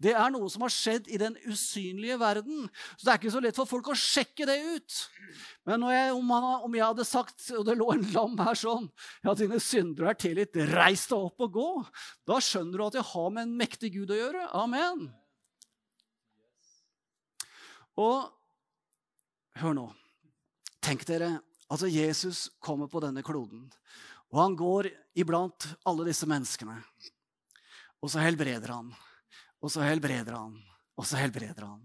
Det 0.01 0.15
er 0.17 0.31
noe 0.33 0.49
som 0.49 0.63
har 0.65 0.73
skjedd 0.73 1.07
i 1.13 1.19
den 1.21 1.35
usynlige 1.45 2.17
verden. 2.17 2.65
Så 2.97 3.05
det 3.05 3.11
er 3.11 3.19
ikke 3.19 3.33
så 3.35 3.41
lett 3.43 3.57
for 3.59 3.69
folk 3.69 3.91
å 3.91 3.97
sjekke 3.97 4.47
det 4.49 4.57
ut. 4.57 4.95
Men 5.69 5.85
jeg, 5.93 6.15
om, 6.17 6.31
han, 6.33 6.47
om, 6.65 6.77
jeg 6.77 6.87
hadde 6.87 7.05
sagt, 7.05 7.43
og 7.53 7.67
det 7.67 7.75
lå 7.77 7.91
en 7.93 8.07
lam 8.15 8.33
her 8.41 8.57
sånn 8.57 8.87
Ja, 9.21 9.35
dine 9.37 9.59
syndere 9.61 10.15
er 10.15 10.17
tilgitt, 10.17 10.57
reis 10.73 11.05
deg 11.11 11.27
opp 11.29 11.45
og 11.45 11.53
gå. 11.53 11.69
Da 12.25 12.39
skjønner 12.41 12.81
du 12.81 12.85
at 12.87 12.97
jeg 12.97 13.09
har 13.11 13.29
med 13.35 13.45
en 13.45 13.55
mektig 13.61 13.93
Gud 13.93 14.13
å 14.15 14.17
gjøre. 14.17 14.47
Amen. 14.57 15.05
Og 18.01 18.25
hør 19.61 19.77
nå. 19.77 19.87
Tenk 20.81 21.05
dere, 21.05 21.35
altså 21.71 21.87
Jesus 21.87 22.49
kommer 22.59 22.91
på 22.91 23.01
denne 23.03 23.23
kloden. 23.23 23.69
Og 24.31 24.41
han 24.43 24.57
går 24.59 24.91
iblant 25.17 25.67
alle 25.87 26.07
disse 26.07 26.27
menneskene. 26.29 26.77
Og 28.01 28.11
så 28.11 28.21
helbreder 28.23 28.75
han. 28.75 28.91
Og 29.61 29.69
så 29.69 29.83
helbreder 29.85 30.33
han, 30.33 30.55
og 30.97 31.05
så 31.05 31.19
helbreder 31.21 31.67
han. 31.67 31.81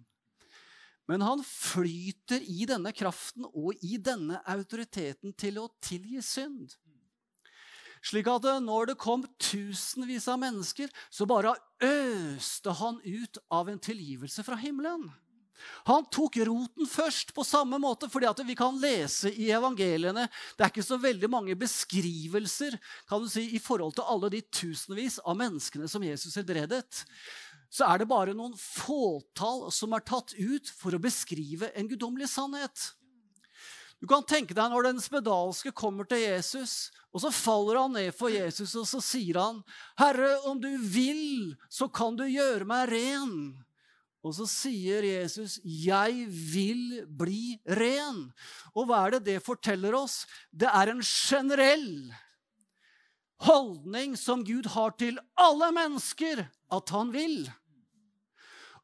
Men 1.07 1.23
han 1.23 1.43
flyter 1.47 2.43
i 2.43 2.65
denne 2.67 2.91
kraften 2.97 3.47
og 3.53 3.77
i 3.85 3.99
denne 4.03 4.41
autoriteten 4.49 5.35
til 5.39 5.61
å 5.63 5.69
tilgi 5.85 6.23
synd. 6.25 6.73
Slik 8.07 8.29
at 8.31 8.47
eh, 8.49 8.63
når 8.63 8.93
det 8.93 8.99
kom 9.03 9.25
tusenvis 9.43 10.27
av 10.31 10.41
mennesker, 10.43 10.91
så 11.11 11.27
bare 11.29 11.55
øste 11.83 12.75
han 12.81 12.99
ut 13.05 13.39
av 13.53 13.71
en 13.71 13.81
tilgivelse 13.83 14.45
fra 14.47 14.59
himmelen. 14.61 15.09
Han 15.87 16.07
tok 16.13 16.39
roten 16.49 16.89
først, 16.91 17.33
på 17.37 17.45
samme 17.47 17.79
måte, 17.83 18.09
fordi 18.13 18.29
at 18.29 18.43
vi 18.47 18.57
kan 18.59 18.77
lese 18.81 19.33
i 19.33 19.51
evangeliene 19.55 20.27
Det 20.57 20.65
er 20.65 20.73
ikke 20.73 20.85
så 20.87 20.99
veldig 21.01 21.31
mange 21.33 21.57
beskrivelser 21.59 22.79
kan 23.09 23.23
du 23.23 23.31
si, 23.31 23.49
i 23.57 23.63
forhold 23.63 23.97
til 23.97 24.09
alle 24.09 24.31
de 24.33 24.43
tusenvis 24.43 25.21
av 25.25 25.39
menneskene 25.39 25.89
som 25.91 26.05
Jesus 26.05 26.37
helbredet. 26.39 27.05
Så 27.71 27.87
er 27.87 28.01
det 28.01 28.11
bare 28.11 28.35
noen 28.37 28.55
fåtall 28.59 29.67
som 29.75 29.95
er 29.97 30.05
tatt 30.07 30.37
ut 30.39 30.71
for 30.79 30.95
å 30.95 31.03
beskrive 31.03 31.73
en 31.75 31.91
guddommelig 31.91 32.31
sannhet. 32.33 32.93
Du 34.01 34.07
kan 34.11 34.25
tenke 34.29 34.55
deg 34.55 34.71
når 34.71 34.91
den 34.91 34.99
spedalske 35.01 35.73
kommer 35.77 36.07
til 36.09 36.21
Jesus, 36.21 36.91
og 37.17 37.23
så 37.25 37.33
faller 37.33 37.81
han 37.81 37.95
ned 37.97 38.13
for 38.17 38.33
Jesus, 38.33 38.75
og 38.77 38.85
så 38.89 39.01
sier 39.01 39.41
han, 39.41 39.63
'Herre, 39.97 40.37
om 40.45 40.61
du 40.61 40.77
vil, 40.77 41.57
så 41.73 41.89
kan 41.89 42.17
du 42.17 42.27
gjøre 42.29 42.69
meg 42.69 42.93
ren.' 42.93 43.66
Og 44.27 44.35
så 44.35 44.47
sier 44.51 45.05
Jesus, 45.07 45.61
'Jeg 45.63 46.27
vil 46.27 47.07
bli 47.07 47.59
ren'. 47.63 48.33
Og 48.75 48.87
hva 48.87 49.07
er 49.07 49.11
det 49.17 49.25
det 49.25 49.43
forteller 49.47 49.95
oss? 49.95 50.27
Det 50.51 50.67
er 50.67 50.91
en 50.91 51.03
generell 51.03 52.13
holdning 53.47 54.17
som 54.19 54.43
Gud 54.45 54.67
har 54.75 54.97
til 54.99 55.21
alle 55.39 55.71
mennesker, 55.73 56.49
at 56.73 56.91
han 56.91 57.13
vil. 57.13 57.47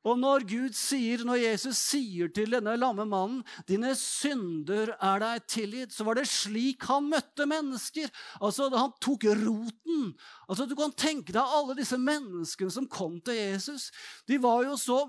Og 0.02 0.18
når 0.18 0.42
Gud 0.50 0.74
sier, 0.74 1.20
når 1.22 1.38
Jesus 1.44 1.78
sier 1.78 2.31
til 2.35 2.50
denne 2.57 2.74
lamme 2.74 3.05
mannen 3.07 3.44
'Dine 3.68 3.92
synder 3.94 4.96
er 4.98 5.22
deg 5.22 5.46
tilgitt', 5.46 5.94
så 5.94 6.05
var 6.05 6.18
det 6.18 6.26
slik 6.26 6.83
han 6.90 7.07
møtte 7.11 7.46
mennesker. 7.46 8.11
Altså, 8.40 8.68
Han 8.74 8.90
tok 9.00 9.24
roten. 9.24 10.14
Altså, 10.48 10.66
Du 10.66 10.74
kan 10.74 10.92
tenke 10.92 11.33
deg 11.33 11.42
alle 11.42 11.78
disse 11.78 11.96
menneskene 11.96 12.70
som 12.70 12.88
kom 12.88 13.20
til 13.20 13.35
Jesus. 13.35 13.92
De 14.26 14.38
var 14.42 14.64
jo 14.64 14.76
så 14.76 15.07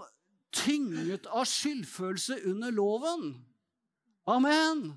tynget 0.53 1.27
av 1.29 1.47
skyldfølelse 1.49 2.43
under 2.51 2.73
loven. 2.75 3.31
Amen. 4.29 4.93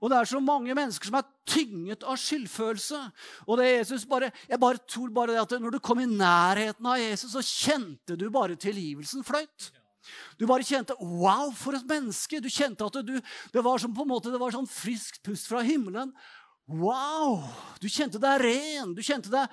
Og 0.00 0.10
det 0.10 0.18
er 0.18 0.30
så 0.30 0.40
mange 0.42 0.74
mennesker 0.74 1.10
som 1.10 1.18
er 1.20 1.28
tynget 1.48 2.02
av 2.08 2.16
skyldfølelse. 2.18 2.98
Og 3.46 3.60
det 3.60 3.68
Jesus 3.68 4.06
bare, 4.08 4.32
jeg 4.48 4.60
bare 4.62 4.80
tror 4.88 5.12
bare 5.14 5.36
det 5.36 5.42
at 5.42 5.60
Når 5.60 5.76
du 5.76 5.78
kom 5.78 6.00
i 6.00 6.08
nærheten 6.08 6.86
av 6.86 6.98
Jesus, 6.98 7.32
så 7.32 7.44
kjente 7.44 8.16
du 8.16 8.28
bare 8.30 8.56
tilgivelsen 8.56 9.24
fløyt. 9.24 9.70
Du 10.38 10.46
bare 10.46 10.66
kjente 10.66 10.96
'wow, 10.98 11.52
for 11.54 11.74
et 11.74 11.86
menneske'. 11.86 12.40
Du 12.42 12.48
kjente 12.50 12.84
at 12.84 13.06
du, 13.06 13.20
det 13.52 13.64
var 13.64 13.78
som 13.78 13.94
på 13.94 14.02
en 14.02 14.08
måte, 14.08 14.32
det 14.32 14.40
var 14.40 14.50
sånn 14.50 14.66
friskt 14.66 15.22
pust 15.22 15.46
fra 15.46 15.62
himmelen. 15.62 16.12
Wow! 16.66 17.44
Du 17.80 17.88
kjente 17.88 18.18
deg 18.18 18.40
ren. 18.40 18.94
Du 18.94 19.02
kjente 19.02 19.30
deg 19.30 19.48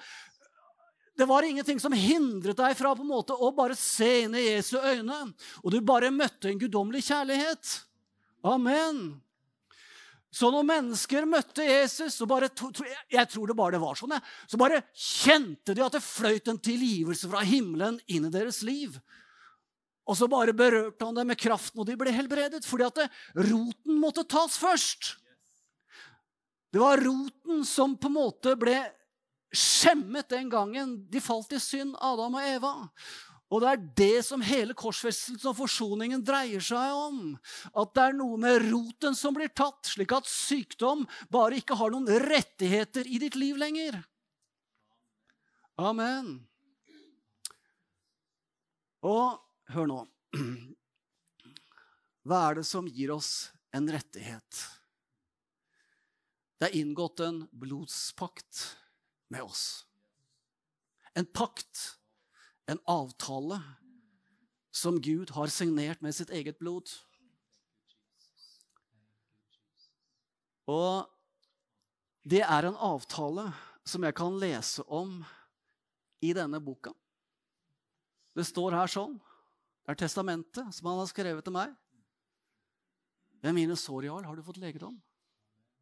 det 1.19 1.27
var 1.27 1.43
ingenting 1.43 1.79
som 1.83 1.93
hindret 1.95 2.57
deg 2.57 2.77
fra 2.79 2.93
på 2.95 3.03
en 3.03 3.11
måte 3.11 3.35
å 3.35 3.51
bare 3.55 3.75
se 3.75 4.23
inn 4.23 4.37
i 4.39 4.45
Jesu 4.45 4.77
øyne. 4.79 5.17
Og 5.63 5.73
du 5.73 5.81
bare 5.83 6.13
møtte 6.15 6.47
en 6.47 6.61
guddommelig 6.61 7.03
kjærlighet. 7.09 7.73
Amen. 8.47 9.19
Så 10.31 10.51
når 10.53 10.67
mennesker 10.67 11.25
møtte 11.27 11.65
Jesus, 11.65 12.15
så 12.15 12.27
bare, 12.29 12.51
jeg 13.09 13.29
tror 13.31 13.49
det 13.49 13.57
bare 13.57 13.75
det 13.75 13.81
var 13.81 13.97
sånn, 13.97 14.13
så 14.47 14.59
bare 14.61 14.83
kjente 14.93 15.73
de 15.73 15.83
at 15.83 15.95
det 15.97 16.05
fløyt 16.05 16.51
en 16.51 16.61
tilgivelse 16.61 17.31
fra 17.31 17.41
himmelen 17.43 17.97
inn 18.07 18.27
i 18.29 18.33
deres 18.33 18.61
liv. 18.63 18.99
Og 20.09 20.17
så 20.17 20.29
bare 20.29 20.55
berørte 20.57 21.05
han 21.05 21.17
dem 21.17 21.33
med 21.33 21.41
kraften, 21.41 21.81
og 21.81 21.89
de 21.89 21.97
ble 21.99 22.13
helbredet. 22.13 22.63
Fordi 22.65 22.87
at 22.87 23.01
det, 23.01 23.09
roten 23.49 23.99
måtte 24.01 24.23
tas 24.29 24.55
først. 24.61 25.17
Det 26.71 26.79
var 26.81 27.01
roten 27.01 27.65
som 27.65 27.97
på 27.97 28.09
en 28.09 28.17
måte 28.21 28.55
ble 28.61 28.77
skjemmet 29.55 30.29
den 30.29 30.49
gangen 30.51 30.95
de 31.09 31.21
falt 31.23 31.53
i 31.55 31.59
synd, 31.61 31.95
Adam 31.99 32.37
og 32.37 32.45
Eva. 32.45 32.73
Og 33.49 33.63
det 33.63 33.69
er 33.69 33.85
det 33.97 34.25
som 34.27 34.43
hele 34.45 34.75
korsfestelsen 34.77 35.49
og 35.49 35.57
forsoningen 35.57 36.21
dreier 36.25 36.61
seg 36.61 36.93
om. 36.93 37.21
At 37.73 37.95
det 37.97 38.03
er 38.03 38.17
noe 38.17 38.37
med 38.41 38.61
roten 38.67 39.17
som 39.17 39.33
blir 39.33 39.49
tatt, 39.49 39.89
slik 39.89 40.13
at 40.13 40.29
sykdom 40.29 41.07
bare 41.33 41.57
ikke 41.57 41.77
har 41.79 41.89
noen 41.93 42.09
rettigheter 42.29 43.09
i 43.09 43.17
ditt 43.23 43.37
liv 43.39 43.57
lenger. 43.57 43.97
Amen. 45.81 46.35
Og 49.01 49.39
hør 49.73 49.89
nå. 49.89 49.99
Hva 52.27 52.43
er 52.49 52.59
det 52.59 52.67
som 52.69 52.85
gir 52.85 53.15
oss 53.15 53.49
en 53.73 53.89
rettighet? 53.89 54.61
Det 56.59 56.67
er 56.67 56.77
inngått 56.83 57.23
en 57.23 57.47
blodspakt 57.55 58.75
med 59.29 59.45
oss. 59.45 59.85
En 61.13 61.25
pakt 61.25 61.99
en 62.69 62.79
avtale 62.85 63.61
som 64.71 65.01
Gud 65.01 65.31
har 65.33 65.49
signert 65.49 66.01
med 66.05 66.13
sitt 66.15 66.29
eget 66.29 66.59
blod. 66.61 66.91
Og 70.69 71.09
det 72.29 72.43
er 72.45 72.67
en 72.69 72.77
avtale 72.77 73.47
som 73.89 74.05
jeg 74.05 74.13
kan 74.19 74.37
lese 74.37 74.85
om 74.85 75.17
i 76.21 76.29
denne 76.37 76.61
boka. 76.61 76.93
Det 78.37 78.45
står 78.45 78.77
her 78.77 78.91
sånn. 78.91 79.17
Det 79.81 79.95
er 79.95 80.01
testamentet 80.03 80.75
som 80.75 80.91
han 80.91 81.01
har 81.01 81.09
skrevet 81.09 81.41
til 81.47 81.55
meg. 81.55 81.73
Ved 83.41 83.55
mine 83.55 83.73
sår, 83.79 84.05
Jarl, 84.11 84.27
har 84.27 84.37
du 84.37 84.45
fått 84.45 84.61
legedom? 84.61 84.99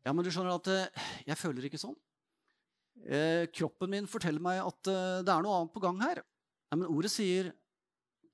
Ja, 0.07 0.13
men 0.15 0.23
du 0.23 0.31
skjønner 0.31 0.55
at 0.55 0.69
eh, 0.71 1.07
jeg 1.27 1.35
føler 1.35 1.67
ikke 1.67 1.81
sånn. 1.81 1.97
Eh, 3.05 3.45
kroppen 3.53 3.91
min 3.93 4.09
forteller 4.09 4.43
meg 4.43 4.63
at 4.63 4.89
eh, 4.91 5.19
det 5.25 5.31
er 5.31 5.45
noe 5.45 5.61
annet 5.61 5.73
på 5.75 5.83
gang 5.83 6.01
her. 6.01 6.23
Nei, 6.71 6.81
men 6.81 6.89
ordet 6.91 7.13
sier 7.13 7.53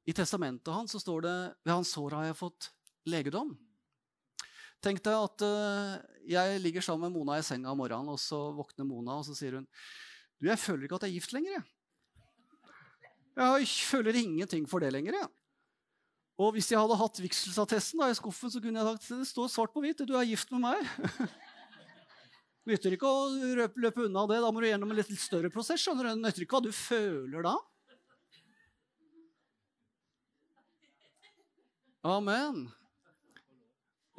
I 0.09 0.15
testamentet 0.15 0.73
hans 0.73 0.95
så 0.95 1.01
står 1.01 1.21
det 1.25 1.35
ved 1.63 1.73
hans 1.73 1.91
sår 1.93 2.17
har 2.17 2.25
jeg 2.29 2.39
fått 2.39 2.71
legedom. 3.09 3.53
Tenk 4.83 5.03
deg 5.05 5.15
at 5.15 5.45
eh, 5.47 5.93
jeg 6.33 6.63
ligger 6.63 6.83
sammen 6.83 7.07
med 7.07 7.19
Mona 7.19 7.37
i 7.39 7.45
senga 7.45 7.71
om 7.71 7.79
morgenen, 7.79 8.11
og 8.11 8.19
så 8.19 8.49
våkner 8.55 8.87
Mona, 8.87 9.19
og 9.21 9.27
så 9.27 9.37
sier 9.37 9.59
hun 9.59 9.69
du, 10.43 10.49
jeg 10.49 10.59
føler 10.59 10.87
ikke 10.87 10.97
at 10.97 11.05
jeg 11.05 11.13
er 11.13 11.19
gift 11.21 11.35
lenger. 11.35 11.61
Jeg, 13.37 13.61
jeg 13.63 13.69
føler 13.87 14.17
ingenting 14.19 14.65
for 14.67 14.83
det 14.83 14.89
lenger. 14.91 15.15
Jeg. 15.21 15.29
Og 16.41 16.51
hvis 16.55 16.67
jeg 16.71 16.81
hadde 16.81 16.97
hatt 16.99 17.21
vigselsattesten 17.23 18.01
i 18.03 18.17
skuffen, 18.17 18.51
så 18.51 18.59
kunne 18.59 18.81
jeg 18.81 18.89
sagt 18.89 19.21
det 19.21 19.29
står 19.29 19.51
svart 19.53 19.71
på 19.71 19.83
hvitt 19.85 20.03
du 20.03 20.15
er 20.17 20.27
gift 20.27 20.51
med 20.51 20.65
meg. 20.65 20.83
Nytter 22.69 22.95
ikke 22.95 23.09
å 23.09 23.27
løpe 23.75 24.05
unna 24.05 24.23
det. 24.29 24.39
Da 24.43 24.51
må 24.53 24.61
du 24.63 24.69
gjennom 24.69 24.91
en 24.93 24.99
litt 24.99 25.11
større 25.19 25.51
prosess. 25.51 25.81
skjønner 25.83 26.07
du. 26.07 26.21
Nytter 26.21 26.45
ikke 26.45 26.59
hva 26.59 26.63
du 26.63 26.71
føler 26.75 27.43
da. 27.43 27.57
Amen. 32.03 32.65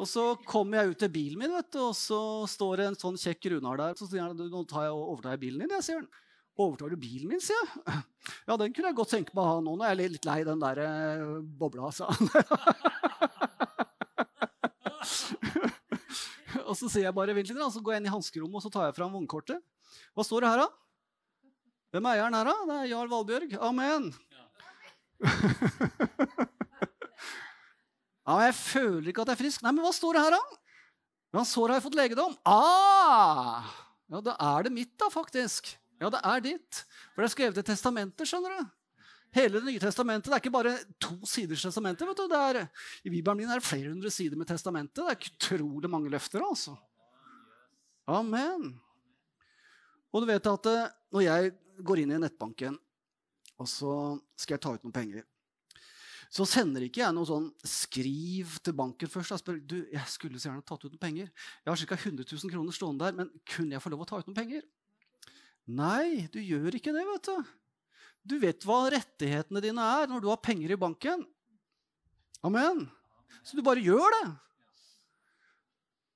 Og 0.01 0.09
så 0.11 0.25
kommer 0.49 0.81
jeg 0.81 0.91
ut 0.91 1.01
til 1.05 1.13
bilen 1.15 1.39
min, 1.39 1.53
vet 1.55 1.69
du, 1.71 1.79
og 1.85 1.95
så 1.95 2.19
står 2.51 2.81
det 2.81 2.87
en 2.89 2.97
sånn 2.99 3.19
kjekk 3.21 3.53
Runar 3.53 3.79
der. 3.79 3.97
Så 3.99 4.09
sier 4.11 4.25
han 4.25 4.37
nå 4.37 4.65
tar 4.69 4.89
jeg 4.89 4.97
overtar 4.97 5.37
jeg 5.37 5.45
bilen 5.45 5.63
din. 5.63 5.75
Jeg, 5.77 5.87
sier 5.87 6.01
han. 6.01 6.09
Overtar 6.65 6.91
du 6.91 6.97
bilen 7.01 7.31
min, 7.31 7.43
sier 7.45 7.61
jeg. 7.63 7.71
Ja, 8.49 8.57
den 8.57 8.73
kunne 8.73 8.89
jeg 8.89 8.97
godt 8.97 9.11
tenke 9.13 9.35
meg 9.37 9.45
å 9.45 9.51
ha 9.51 9.57
nå. 9.61 9.73
Nå 9.77 9.85
er 9.85 9.93
jeg 9.93 10.15
litt 10.15 10.27
lei 10.29 10.39
den 10.49 10.61
der 10.61 10.79
eh, 10.81 11.25
bobla, 11.61 11.91
sa 11.93 12.09
han. 12.09 12.25
og 16.65 16.79
så 16.79 16.89
sier 16.91 17.07
jeg 17.09 17.17
bare, 17.17 17.35
vent 17.37 17.51
litt, 17.51 17.61
så 17.75 17.83
går 17.85 17.97
jeg 17.97 18.03
inn 18.03 18.09
i 18.11 18.15
hanskerommet 18.15 18.59
og 18.61 18.65
så 18.65 18.73
tar 18.73 18.89
jeg 18.89 18.97
fram 18.97 19.15
vognkortet. 19.15 19.61
Hva 20.17 20.25
står 20.27 20.45
det 20.45 20.53
her, 20.53 20.65
da? 20.65 20.69
Hvem 21.95 22.09
er 22.11 22.19
eieren 22.19 22.37
her, 22.39 22.51
da? 22.51 22.57
Det 22.71 22.79
er 22.81 22.91
Jarl 22.91 23.13
Valbjørg. 23.13 23.57
Amen. 23.71 24.11
Ja. 24.35 24.45
Ja, 28.25 28.39
men 28.39 28.47
'Jeg 28.49 28.55
føler 28.57 29.09
ikke 29.11 29.21
at 29.21 29.29
jeg 29.29 29.37
er 29.37 29.43
frisk.' 29.43 29.65
Nei, 29.65 29.73
men 29.77 29.85
hva 29.85 29.93
står 29.93 30.17
det 30.17 30.23
her, 30.25 30.33
da? 30.33 30.61
Ja, 31.37 31.43
sår 31.45 31.69
har 31.69 31.77
jeg 31.77 31.85
fått 31.85 31.99
legedom? 31.99 32.37
Ah! 32.49 33.67
Ja, 34.09 34.21
da 34.25 34.37
er 34.41 34.65
det 34.65 34.73
mitt, 34.73 34.95
da, 35.01 35.11
faktisk. 35.13 35.75
Ja, 36.01 36.09
det 36.13 36.21
er 36.25 36.41
ditt. 36.45 36.85
For 37.13 37.21
det 37.21 37.29
er 37.29 37.35
skrevet 37.35 37.61
i 37.61 37.67
testamentet, 37.69 38.29
skjønner 38.29 38.55
du. 38.57 38.71
Hele 39.35 39.59
Det 39.59 39.67
nye 39.67 39.83
testamentet. 39.83 40.31
Det 40.31 40.37
er 40.37 40.43
ikke 40.43 40.55
bare 40.55 40.77
to 41.03 41.17
siders 41.27 41.65
testamentet. 41.67 42.07
vet 42.07 42.17
du. 42.23 42.29
Det 42.31 42.39
er, 42.39 42.69
I 43.05 43.11
Bibelen 43.11 43.43
min 43.43 43.51
er 43.51 43.59
det 43.61 43.67
flere 43.67 43.91
hundre 43.91 44.11
sider 44.11 44.39
med 44.39 44.47
testamentet. 44.47 45.03
Det 45.03 45.11
er 45.11 45.31
utrolig 45.33 45.91
mange 45.91 46.13
løfter, 46.13 46.45
altså. 46.45 46.77
Amen. 48.07 48.75
Og 50.15 50.23
du 50.23 50.31
vet 50.31 50.47
at 50.47 50.67
eh, 50.71 50.91
når 51.11 51.27
jeg 51.27 51.55
går 51.83 52.05
inn 52.05 52.15
i 52.15 52.23
nettbanken, 52.23 52.77
og 53.59 53.71
så 53.71 53.95
skal 54.39 54.55
jeg 54.55 54.63
ta 54.63 54.75
ut 54.77 54.85
noen 54.87 54.95
penger 54.95 55.25
så 56.35 56.43
sender 56.49 56.83
ikke 56.83 57.03
jeg 57.03 57.15
noe 57.15 57.29
sånn 57.29 57.45
skriv 57.69 58.57
til 58.65 58.75
banken 58.75 59.11
først. 59.11 59.37
og 59.37 59.39
spør 59.39 59.59
du, 59.61 59.77
jeg 59.93 60.07
skulle 60.11 60.41
så 60.41 60.49
gjerne 60.49 60.65
tatt 60.67 60.83
ut 60.83 60.91
noen 60.91 61.03
penger. 61.03 61.29
Jeg 61.63 61.71
har 61.71 61.83
ca. 61.93 61.99
100 62.01 62.27
000 62.27 62.51
kroner 62.51 62.75
stående 62.75 63.07
der, 63.07 63.19
men 63.21 63.31
kunne 63.47 63.77
jeg 63.77 63.85
få 63.85 63.93
lov 63.93 64.03
å 64.03 64.09
ta 64.11 64.19
ut 64.19 64.31
noen 64.31 64.39
penger? 64.41 64.65
Nei, 65.71 66.27
du 66.35 66.41
gjør 66.43 66.75
ikke 66.75 66.95
det, 66.97 67.05
vet 67.07 67.31
du. 67.31 67.53
Du 68.25 68.39
vet 68.41 68.65
hva 68.65 68.87
rettighetene 68.93 69.61
dine 69.61 69.85
er 70.01 70.09
når 70.09 70.23
du 70.25 70.31
har 70.33 70.41
penger 70.41 70.73
i 70.73 70.81
banken. 70.81 71.27
Amen. 72.45 72.87
Så 73.45 73.57
du 73.57 73.63
bare 73.65 73.83
gjør 73.85 74.17
det. 74.17 74.25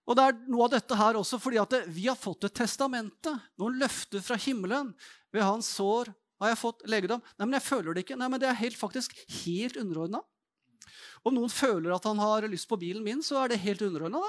Og 0.08 0.16
det 0.16 0.24
er 0.24 0.38
noe 0.48 0.64
av 0.64 0.72
dette 0.72 0.96
her 0.96 1.18
også 1.20 1.36
fordi 1.40 1.60
at 1.60 1.74
vi 1.92 2.06
har 2.08 2.16
fått 2.16 2.46
et 2.48 2.54
testamente, 2.56 3.34
noen 3.60 3.76
løfter 3.80 4.24
fra 4.24 4.38
himmelen. 4.40 4.94
Ved 5.34 5.44
hans 5.44 5.68
sår 5.76 6.08
har 6.40 6.54
jeg 6.54 6.60
fått 6.62 6.86
legedom. 6.88 7.20
Nei, 7.36 7.44
men 7.44 7.58
jeg 7.58 7.66
føler 7.66 7.92
det 7.92 8.06
ikke. 8.06 8.16
Nei, 8.16 8.30
men 8.32 8.40
Det 8.40 8.48
er 8.48 8.56
helt, 8.62 8.78
faktisk 8.80 9.12
helt 9.42 9.76
underordna. 9.76 10.22
Om 11.26 11.34
noen 11.36 11.52
føler 11.52 11.92
at 11.92 12.06
han 12.08 12.20
har 12.22 12.46
lyst 12.48 12.70
på 12.70 12.78
bilen 12.80 13.04
min, 13.04 13.20
så 13.26 13.42
er 13.42 13.52
det 13.52 13.60
helt 13.60 13.84
underordna. 13.84 14.22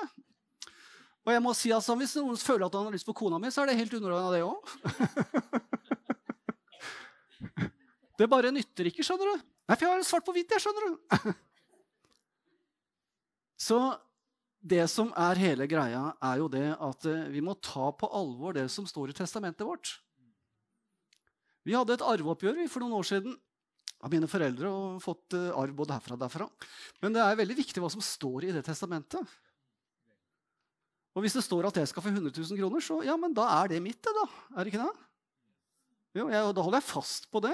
Og 1.24 1.32
jeg 1.32 1.44
må 1.46 1.54
si 1.56 1.72
altså, 1.72 1.96
Hvis 2.00 2.18
noen 2.18 2.36
føler 2.40 2.66
at 2.68 2.76
han 2.76 2.90
har 2.90 2.96
lyst 2.96 3.08
på 3.08 3.16
kona 3.16 3.40
mi, 3.40 3.52
så 3.54 3.64
er 3.64 3.72
det 3.72 3.80
helt 3.80 3.94
underordna, 3.94 4.36
det 4.36 4.44
òg. 4.44 5.96
Det 8.20 8.28
bare 8.28 8.52
nytter 8.52 8.90
ikke, 8.90 9.06
skjønner 9.06 9.32
du. 9.32 9.48
Nei, 9.70 9.76
for 9.78 9.86
jeg 9.86 9.94
har 9.94 10.06
svart 10.08 10.26
på 10.28 10.36
hvitt, 10.36 10.52
jeg, 10.52 10.64
skjønner 10.64 10.88
du. 10.90 11.34
Så 13.70 13.80
det 14.60 14.86
som 14.92 15.12
er 15.16 15.40
hele 15.40 15.68
greia, 15.72 16.10
er 16.20 16.40
jo 16.42 16.50
det 16.52 16.68
at 16.76 17.06
eh, 17.08 17.28
vi 17.32 17.44
må 17.44 17.56
ta 17.64 17.92
på 17.96 18.10
alvor 18.16 18.56
det 18.58 18.66
som 18.72 18.88
står 18.88 19.14
i 19.14 19.16
testamentet 19.16 19.68
vårt. 19.68 19.94
Vi 21.68 21.76
hadde 21.76 21.96
et 21.96 22.04
arveoppgjør 22.04 22.60
for 22.72 22.84
noen 22.84 22.98
år 23.00 23.08
siden 23.08 23.38
av 24.00 24.12
mine 24.12 24.28
foreldre 24.32 24.72
og 24.72 25.04
fått 25.04 25.36
eh, 25.38 25.52
arv 25.56 25.76
både 25.76 25.96
herfra 25.96 26.18
og 26.18 26.24
derfra. 26.24 26.48
Men 27.04 27.16
det 27.16 27.24
er 27.24 27.40
veldig 27.40 27.60
viktig 27.60 27.84
hva 27.84 27.92
som 27.94 28.04
står 28.04 28.50
i 28.50 28.56
det 28.56 28.66
testamentet. 28.68 29.38
Og 31.16 31.24
hvis 31.24 31.36
det 31.36 31.44
står 31.44 31.68
at 31.70 31.80
jeg 31.80 31.90
skal 31.92 32.04
få 32.06 32.12
100 32.12 32.32
000 32.32 32.60
kroner, 32.60 32.84
så 32.84 33.00
ja, 33.08 33.16
men 33.20 33.36
da 33.36 33.48
er 33.62 33.72
det 33.72 33.84
mitt, 33.84 34.00
det, 34.04 34.16
da. 34.16 34.28
Er 34.56 34.64
det 34.64 34.74
ikke 34.74 34.84
det? 34.86 35.09
Jo, 36.18 36.26
jeg, 36.32 36.54
da 36.58 36.64
holder 36.66 36.82
jeg 36.82 36.90
fast 36.90 37.28
på 37.30 37.42
det. 37.46 37.54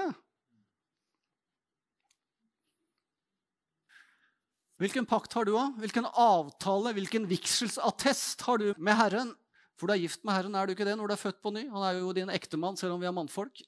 Hvilken 4.80 5.06
pakt 5.08 5.32
har 5.36 5.44
du, 5.48 5.54
da? 5.56 5.70
Hvilken 5.80 6.06
avtale, 6.08 6.92
hvilken 6.96 7.26
vigselsattest 7.28 8.44
har 8.48 8.60
du 8.60 8.66
med 8.76 8.96
Herren? 8.98 9.32
For 9.76 9.88
du 9.88 9.92
er 9.94 10.02
gift 10.02 10.24
med 10.24 10.36
Herren, 10.36 10.56
er 10.56 10.68
du 10.68 10.72
ikke 10.72 10.86
det 10.88 10.96
når 10.96 11.08
du 11.08 11.14
er 11.16 11.20
født 11.20 11.40
på 11.44 11.52
ny? 11.52 11.64
Han 11.72 11.84
er 11.84 11.92
jo 12.00 12.12
din 12.16 12.32
ektemann, 12.32 12.76
selv 12.80 12.96
om 12.96 13.00
vi 13.00 13.08
er 13.08 13.16
mannfolk. 13.16 13.62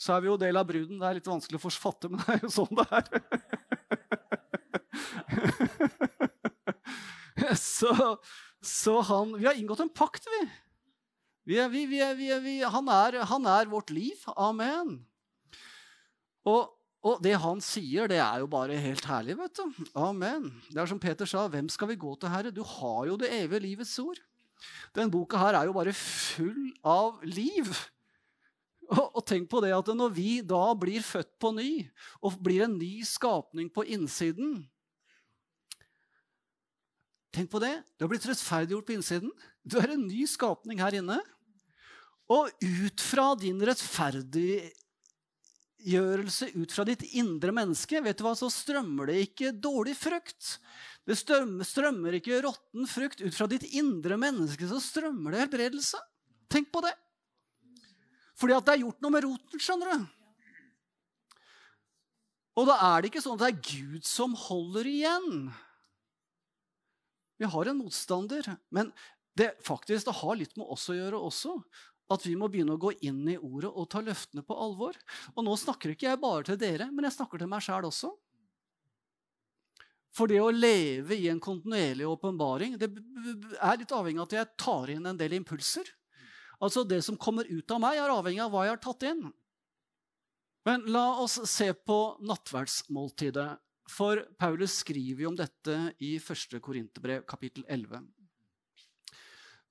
Så 0.00 0.12
er 0.12 0.24
vi 0.24 0.28
jo 0.28 0.40
del 0.40 0.56
av 0.60 0.66
bruden. 0.68 0.98
Det 1.00 1.06
er 1.08 1.16
litt 1.20 1.28
vanskelig 1.28 1.60
å 1.60 1.64
forfatte, 1.64 2.10
men 2.12 2.20
det 2.24 2.30
er 2.34 2.40
jo 2.44 2.50
sånn 2.52 2.76
det 2.80 2.88
er. 2.98 3.04
så, 7.60 7.92
så 8.64 9.00
han 9.08 9.36
Vi 9.38 9.48
har 9.48 9.56
inngått 9.60 9.84
en 9.84 9.92
pakt, 9.92 10.28
vi. 10.28 10.42
Vi, 11.44 11.58
er, 11.60 12.14
vi, 12.16 12.30
vi 12.44 12.54
han, 12.62 12.88
er, 12.88 13.20
han 13.28 13.46
er 13.46 13.68
vårt 13.70 13.92
liv. 13.92 14.24
Amen. 14.36 14.98
Og 16.48 16.74
og 17.04 17.20
det 17.20 17.34
han 17.36 17.58
sier, 17.60 18.08
det 18.08 18.16
er 18.16 18.40
jo 18.40 18.46
bare 18.48 18.78
helt 18.80 19.04
herlig. 19.04 19.36
vet 19.36 19.58
du. 19.58 19.88
Amen. 19.92 20.48
Det 20.70 20.80
er 20.80 20.88
som 20.88 21.00
Peter 21.00 21.28
sa, 21.28 21.44
hvem 21.52 21.68
skal 21.68 21.90
vi 21.90 22.00
gå 22.00 22.14
til, 22.16 22.30
Herre? 22.32 22.52
Du 22.54 22.62
har 22.64 23.10
jo 23.10 23.18
det 23.20 23.28
evige 23.28 23.60
livets 23.60 23.92
ord. 24.00 24.20
Den 24.96 25.10
boka 25.12 25.36
her 25.36 25.58
er 25.58 25.68
jo 25.68 25.74
bare 25.76 25.92
full 25.92 26.70
av 26.80 27.20
liv. 27.28 27.68
Og, 28.88 29.04
og, 29.04 29.20
tenk 29.28 29.50
på 29.52 29.60
det 29.64 29.74
at 29.76 29.90
når 29.96 30.16
vi 30.16 30.30
da 30.44 30.64
blir 30.76 31.04
født 31.04 31.34
på 31.40 31.52
ny, 31.56 31.70
og 32.24 32.38
blir 32.44 32.64
en 32.64 32.78
ny 32.78 33.02
skapning 33.08 33.72
på 33.72 33.84
innsiden 33.96 34.62
Tenk 37.34 37.48
på 37.50 37.58
det. 37.58 37.72
Du 37.98 38.04
har 38.04 38.10
blitt 38.12 38.26
rettferdiggjort 38.28 38.86
på 38.86 38.92
innsiden. 38.94 39.32
Du 39.66 39.74
er 39.80 39.90
en 39.90 40.04
ny 40.06 40.20
skapning 40.30 40.78
her 40.78 40.94
inne. 40.94 41.16
Og 42.32 42.48
ut 42.64 43.02
fra 43.04 43.34
din 43.36 43.58
rettferdiggjørelse, 43.60 46.46
ut 46.56 46.72
fra 46.72 46.84
ditt 46.88 47.04
indre 47.20 47.52
menneske, 47.52 48.00
vet 48.00 48.16
du 48.18 48.24
hva, 48.24 48.34
så 48.38 48.48
strømmer 48.52 49.06
det 49.10 49.16
ikke 49.26 49.52
dårlig 49.52 49.96
frukt. 49.98 50.58
Det 51.04 51.16
strømmer, 51.20 52.14
ikke 52.16 52.40
råtten 52.46 52.86
frukt. 52.88 53.20
Ut 53.20 53.34
fra 53.36 53.46
ditt 53.50 53.64
indre 53.76 54.16
menneske 54.20 54.68
så 54.70 54.80
strømmer 54.80 55.30
det 55.34 55.40
helbredelse. 55.44 55.98
Tenk 56.48 56.72
på 56.72 56.80
det. 56.86 56.94
Fordi 58.40 58.54
at 58.56 58.66
det 58.66 58.72
er 58.74 58.84
gjort 58.86 59.00
noe 59.04 59.14
med 59.14 59.24
roten, 59.26 59.60
skjønner 59.60 59.88
du. 59.92 59.98
Og 62.54 62.64
da 62.70 62.74
er 62.88 62.96
det 63.02 63.08
ikke 63.10 63.22
sånn 63.22 63.36
at 63.36 63.42
det 63.42 63.50
er 63.50 63.66
Gud 63.66 64.04
som 64.06 64.30
holder 64.38 64.84
igjen. 64.88 65.50
Vi 67.42 67.46
har 67.50 67.64
en 67.68 67.80
motstander, 67.82 68.42
men 68.72 68.92
det, 69.34 69.58
faktisk, 69.66 70.06
det 70.06 70.20
har 70.20 70.36
litt 70.38 70.54
med 70.56 70.70
oss 70.70 70.88
å 70.88 70.96
gjøre 70.96 71.18
også 71.18 71.58
at 72.12 72.26
vi 72.26 72.34
må 72.36 72.50
begynne 72.52 72.76
å 72.76 72.80
gå 72.80 72.92
inn 73.06 73.22
i 73.32 73.38
ordet 73.38 73.70
og 73.70 73.88
ta 73.92 74.02
løftene 74.04 74.44
på 74.44 74.56
alvor. 74.60 74.96
Og 75.34 75.46
nå 75.46 75.56
snakker 75.56 75.94
ikke 75.94 76.10
jeg 76.10 76.20
bare 76.20 76.44
til 76.50 76.60
dere, 76.60 76.90
men 76.92 77.08
jeg 77.08 77.16
snakker 77.16 77.40
til 77.40 77.50
meg 77.50 77.64
sjæl 77.64 77.88
også. 77.88 78.12
For 80.14 80.30
det 80.30 80.38
å 80.42 80.52
leve 80.54 81.16
i 81.16 81.26
en 81.30 81.42
kontinuerlig 81.42 82.06
åpenbaring 82.06 82.76
det 82.78 82.86
er 83.58 83.80
litt 83.80 83.94
avhengig 83.94 84.20
av 84.22 84.28
at 84.28 84.36
jeg 84.36 84.52
tar 84.62 84.92
inn 84.94 85.08
en 85.10 85.18
del 85.18 85.34
impulser. 85.40 85.88
Altså 86.62 86.84
Det 86.86 87.00
som 87.02 87.18
kommer 87.18 87.48
ut 87.50 87.72
av 87.74 87.80
meg, 87.82 87.98
er 87.98 88.12
avhengig 88.12 88.44
av 88.44 88.52
hva 88.52 88.66
jeg 88.66 88.76
har 88.76 88.84
tatt 88.84 89.08
inn. 89.10 89.24
Men 90.64 90.86
la 90.88 91.18
oss 91.20 91.40
se 91.50 91.72
på 91.74 91.98
nattverdsmåltidet. 92.24 93.50
For 93.90 94.22
Paulus 94.40 94.78
skriver 94.80 95.26
jo 95.26 95.32
om 95.32 95.36
dette 95.36 95.74
i 96.00 96.14
1. 96.16 96.56
Korinterbrev, 96.64 97.26
kapittel 97.28 97.66
11. 97.68 98.06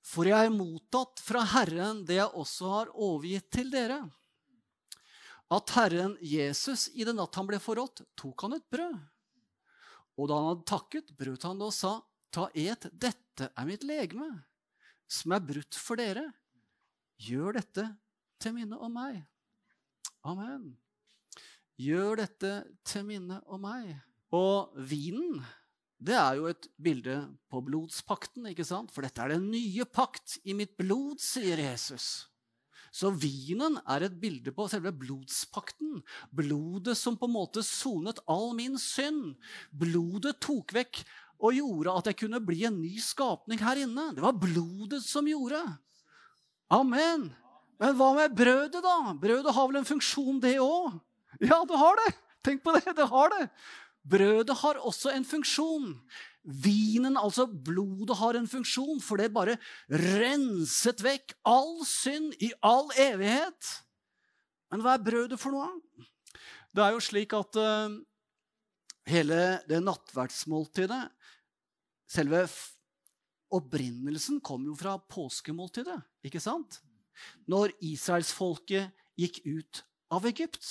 For 0.04 0.28
jeg 0.28 0.36
har 0.36 0.52
mottatt 0.52 1.22
fra 1.24 1.42
Herren 1.54 2.02
det 2.04 2.18
jeg 2.18 2.36
også 2.36 2.70
har 2.72 2.92
overgitt 2.92 3.48
til 3.56 3.70
dere. 3.72 4.02
At 5.54 5.72
Herren 5.76 6.16
Jesus 6.20 6.88
i 6.92 7.06
den 7.06 7.16
natt 7.20 7.36
han 7.38 7.48
ble 7.48 7.60
forrådt, 7.62 8.04
tok 8.18 8.46
han 8.46 8.56
et 8.58 8.66
brød. 8.72 8.98
Og 10.20 10.28
da 10.30 10.38
han 10.38 10.50
hadde 10.52 10.68
takket, 10.68 11.14
brøt 11.16 11.46
han 11.48 11.60
det 11.60 11.70
og 11.70 11.76
sa, 11.76 11.94
Ta 12.34 12.48
et, 12.58 12.88
dette 12.90 13.46
er 13.46 13.66
mitt 13.68 13.84
legeme, 13.86 14.26
som 15.06 15.36
er 15.36 15.42
brutt 15.46 15.76
for 15.78 16.00
dere. 16.00 16.24
Gjør 17.22 17.60
dette 17.60 17.84
til 18.42 18.56
minne 18.56 18.78
om 18.82 18.90
meg. 18.90 19.20
Amen. 20.26 20.72
Gjør 21.78 22.24
dette 22.24 22.50
til 22.82 23.06
minne 23.06 23.38
om 23.46 23.62
meg. 23.62 23.92
Og 24.34 24.74
vinen 24.90 25.44
det 26.04 26.16
er 26.18 26.36
jo 26.38 26.50
et 26.50 26.68
bilde 26.76 27.16
på 27.48 27.62
blodspakten, 27.64 28.46
ikke 28.50 28.66
sant? 28.66 28.92
For 28.92 29.06
dette 29.06 29.22
er 29.24 29.34
den 29.34 29.48
nye 29.52 29.86
pakt 29.88 30.38
i 30.44 30.56
mitt 30.56 30.74
blod, 30.80 31.22
sier 31.22 31.60
Jesus. 31.60 32.26
Så 32.94 33.10
vinen 33.10 33.80
er 33.90 34.04
et 34.06 34.16
bilde 34.22 34.52
på 34.54 34.68
selve 34.70 34.92
blodspakten. 34.94 36.02
Blodet 36.30 36.94
som 36.98 37.16
på 37.18 37.26
en 37.26 37.34
måte 37.34 37.64
sonet 37.66 38.20
all 38.30 38.52
min 38.54 38.76
synd. 38.78 39.32
Blodet 39.74 40.36
tok 40.44 40.76
vekk 40.76 41.00
og 41.42 41.56
gjorde 41.56 41.94
at 41.98 42.10
jeg 42.10 42.20
kunne 42.22 42.42
bli 42.44 42.62
en 42.68 42.76
ny 42.78 42.94
skapning 43.02 43.58
her 43.64 43.80
inne. 43.82 44.12
Det 44.14 44.22
var 44.22 44.38
blodet 44.38 45.02
som 45.02 45.26
gjorde. 45.26 45.62
Amen. 46.74 47.32
Men 47.82 47.96
hva 47.98 48.12
med 48.16 48.36
brødet, 48.38 48.78
da? 48.84 48.98
Brødet 49.18 49.56
har 49.56 49.66
vel 49.70 49.80
en 49.80 49.88
funksjon, 49.88 50.38
det 50.42 50.56
òg? 50.62 50.94
Ja, 51.42 51.64
det 51.66 51.80
har 51.80 51.98
det. 51.98 52.12
Tenk 52.46 52.62
på 52.62 52.76
det. 52.76 52.86
Det 52.94 53.08
har 53.10 53.32
det. 53.34 53.48
Brødet 54.04 54.56
har 54.60 54.80
også 54.84 55.14
en 55.14 55.24
funksjon. 55.24 55.92
Vinen, 56.44 57.16
altså 57.16 57.46
blodet, 57.48 58.16
har 58.20 58.36
en 58.36 58.48
funksjon, 58.48 59.00
for 59.00 59.16
det 59.16 59.30
bare 59.32 59.56
renset 59.88 61.00
vekk 61.04 61.32
all 61.48 61.78
synd 61.88 62.34
i 62.44 62.50
all 62.60 62.90
evighet. 63.00 63.70
Men 64.72 64.84
hva 64.84 64.98
er 64.98 65.06
brødet 65.06 65.40
for 65.40 65.56
noe? 65.56 65.70
Det 66.74 66.84
er 66.84 66.92
jo 66.92 67.02
slik 67.06 67.32
at 67.38 67.56
uh, 67.56 67.96
hele 69.08 69.40
det 69.70 69.80
nattverdsmåltidet 69.84 71.04
Selve 72.14 72.44
opprinnelsen 73.54 74.42
kom 74.44 74.66
jo 74.68 74.74
fra 74.78 74.98
påskemåltidet, 75.10 75.96
ikke 76.26 76.42
sant? 76.42 76.76
Når 77.50 77.72
israelsfolket 77.82 78.92
gikk 79.18 79.40
ut 79.46 79.80
av 80.14 80.26
Egypt. 80.28 80.66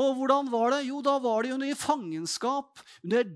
Og 0.00 0.16
hvordan 0.16 0.48
var 0.52 0.74
det? 0.74 0.84
Jo, 0.88 1.02
da 1.04 1.18
var 1.22 1.44
de 1.44 1.54
under 1.54 1.78
fangenskap 1.78 2.80
under 3.04 3.30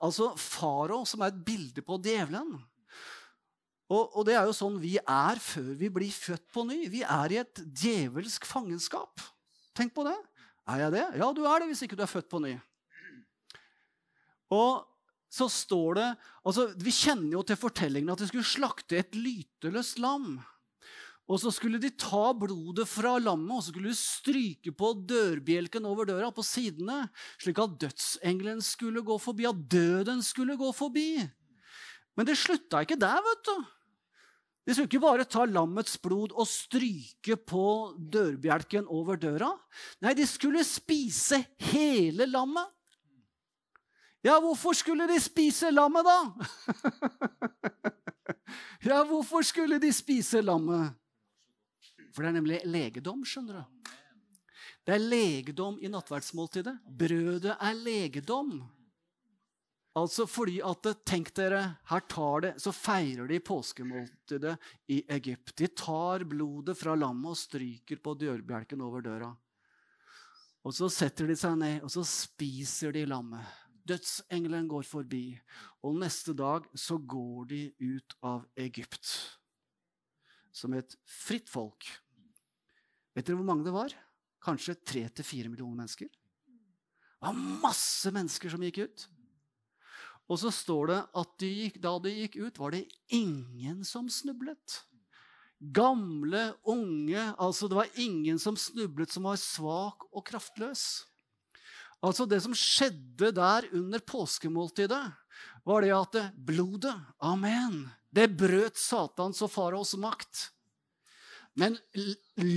altså 0.00 0.30
farao, 0.40 1.04
som 1.04 1.22
er 1.22 1.32
et 1.32 1.44
bilde 1.44 1.84
på 1.84 1.98
djevelen. 2.02 2.56
Og, 3.90 4.04
og, 4.14 4.22
det 4.26 4.36
er 4.38 4.46
jo 4.46 4.54
sånn 4.54 4.78
vi 4.80 4.94
er 5.00 5.40
før 5.42 5.72
vi 5.78 5.90
blir 5.92 6.14
født 6.14 6.46
på 6.54 6.62
ny. 6.68 6.84
Vi 6.92 7.02
er 7.02 7.34
i 7.34 7.40
et 7.42 7.62
djevelsk 7.82 8.46
fangenskap. 8.46 9.22
Tenk 9.76 9.92
på 9.96 10.04
det. 10.06 10.14
Er 10.70 10.84
jeg 10.84 10.94
det? 10.94 11.06
Ja, 11.18 11.32
du 11.34 11.42
er 11.42 11.60
det 11.60 11.72
hvis 11.72 11.82
ikke 11.86 11.98
du 11.98 12.04
er 12.06 12.10
født 12.10 12.30
på 12.30 12.38
ny. 12.42 12.54
Og 14.54 14.86
så 15.30 15.46
står 15.50 15.98
det 15.98 16.06
altså 16.46 16.64
Vi 16.82 16.90
kjenner 16.94 17.36
jo 17.36 17.42
til 17.46 17.58
fortellingen 17.58 18.10
at 18.14 18.22
de 18.22 18.26
skulle 18.30 18.46
slakte 18.46 18.98
et 18.98 19.14
lyteløst 19.18 20.00
lam. 20.02 20.38
Og 21.30 21.38
så 21.38 21.52
skulle 21.54 21.78
de 21.78 21.92
ta 21.94 22.32
blodet 22.34 22.88
fra 22.90 23.14
lammet 23.22 23.54
og 23.54 23.62
så 23.62 23.70
skulle 23.70 23.92
de 23.92 23.98
stryke 23.98 24.72
på 24.74 24.92
dørbjelken 25.06 25.84
over 25.86 26.08
døra 26.08 26.32
på 26.34 26.42
sidene, 26.42 27.04
slik 27.38 27.60
at 27.62 27.76
dødsengelen 27.84 28.62
skulle 28.66 29.04
gå 29.06 29.18
forbi, 29.22 29.46
at 29.46 29.60
døden 29.70 30.24
skulle 30.26 30.58
gå 30.58 30.72
forbi. 30.74 31.22
Men 32.18 32.26
det 32.26 32.34
slutta 32.40 32.82
ikke 32.82 32.98
der, 32.98 33.22
vet 33.22 33.46
du. 33.46 33.54
De 34.66 34.74
skulle 34.74 34.90
ikke 34.90 35.02
bare 35.02 35.24
ta 35.24 35.46
lammets 35.48 35.96
blod 36.02 36.34
og 36.34 36.48
stryke 36.50 37.38
på 37.48 37.64
dørbjelken 38.12 38.90
over 38.90 39.16
døra. 39.18 39.54
Nei, 40.02 40.12
de 40.18 40.26
skulle 40.28 40.66
spise 40.66 41.40
hele 41.70 42.26
lammet. 42.28 42.68
Ja, 44.26 44.36
hvorfor 44.42 44.76
skulle 44.76 45.06
de 45.08 45.16
spise 45.22 45.70
lammet, 45.72 46.04
da? 46.04 46.18
ja, 48.90 49.00
hvorfor 49.08 49.46
skulle 49.46 49.78
de 49.80 49.92
spise 49.96 50.42
lammet? 50.44 50.99
For 52.10 52.22
det 52.22 52.30
er 52.30 52.38
nemlig 52.40 52.60
legedom, 52.66 53.22
skjønner 53.26 53.60
du. 53.60 53.94
Det 54.86 54.96
er 54.96 55.02
legedom 55.02 55.78
i 55.82 55.90
nattverdsmåltidet. 55.92 56.76
Brødet 56.98 57.54
er 57.54 57.76
legedom. 57.78 58.60
Altså 59.98 60.24
fordi 60.30 60.60
at 60.62 60.86
Tenk 61.06 61.32
dere, 61.34 61.62
her 61.90 62.02
tar 62.10 62.44
det, 62.44 62.52
så 62.62 62.72
feirer 62.74 63.28
de 63.28 63.40
påskemåltidet 63.42 64.54
i 64.94 65.00
Egypt. 65.10 65.54
De 65.58 65.68
tar 65.74 66.24
blodet 66.30 66.76
fra 66.78 66.94
lammet 66.98 67.32
og 67.32 67.38
stryker 67.38 67.98
på 68.02 68.14
dørbjelken 68.18 68.84
over 68.86 69.02
døra. 69.04 69.32
Og 70.64 70.76
så 70.76 70.90
setter 70.92 71.30
de 71.30 71.36
seg 71.40 71.56
ned, 71.58 71.80
og 71.82 71.90
så 71.90 72.04
spiser 72.06 72.94
de 72.94 73.06
lammet. 73.08 73.42
Dødsengelen 73.90 74.68
går 74.70 74.84
forbi, 74.86 75.24
og 75.82 75.98
neste 75.98 76.36
dag 76.36 76.68
så 76.78 76.98
går 77.00 77.50
de 77.50 77.62
ut 77.80 78.18
av 78.22 78.44
Egypt 78.60 79.08
som 80.60 80.74
et 80.76 80.96
fritt 81.08 81.48
folk. 81.50 81.88
Vet 83.16 83.26
dere 83.26 83.40
hvor 83.40 83.48
mange 83.48 83.66
det 83.66 83.74
var? 83.74 83.94
Kanskje 84.44 84.78
tre 84.78 85.06
til 85.08 85.26
fire 85.26 85.50
millioner 85.52 85.82
mennesker. 85.82 86.10
Det 86.10 87.28
var 87.28 87.40
masse 87.64 88.12
mennesker 88.14 88.52
som 88.52 88.62
gikk 88.64 88.84
ut. 88.84 89.08
Og 90.30 90.38
så 90.38 90.52
står 90.54 90.92
det 90.92 91.00
at 91.20 91.32
de 91.42 91.50
gikk, 91.50 91.80
da 91.82 91.96
de 92.00 92.12
gikk 92.14 92.38
ut, 92.38 92.60
var 92.62 92.72
det 92.76 92.86
ingen 93.12 93.82
som 93.84 94.06
snublet. 94.12 94.78
Gamle, 95.60 96.54
unge 96.64 97.20
altså 97.36 97.68
Det 97.68 97.76
var 97.76 97.98
ingen 98.00 98.38
som 98.40 98.56
snublet 98.56 99.12
som 99.12 99.26
var 99.28 99.36
svak 99.36 100.06
og 100.08 100.24
kraftløs. 100.24 101.04
Altså 102.00 102.24
Det 102.24 102.38
som 102.40 102.56
skjedde 102.56 103.32
der 103.36 103.66
under 103.76 104.00
påskemåltidet, 104.00 105.02
var 105.66 105.84
det 105.84 105.92
at 105.92 106.16
blodet, 106.36 106.94
amen, 107.20 107.90
det 108.14 108.30
brøt 108.38 108.80
Satans 108.80 109.42
og 109.44 109.52
faraos 109.52 109.94
makt. 110.00 110.48
Men 111.58 111.74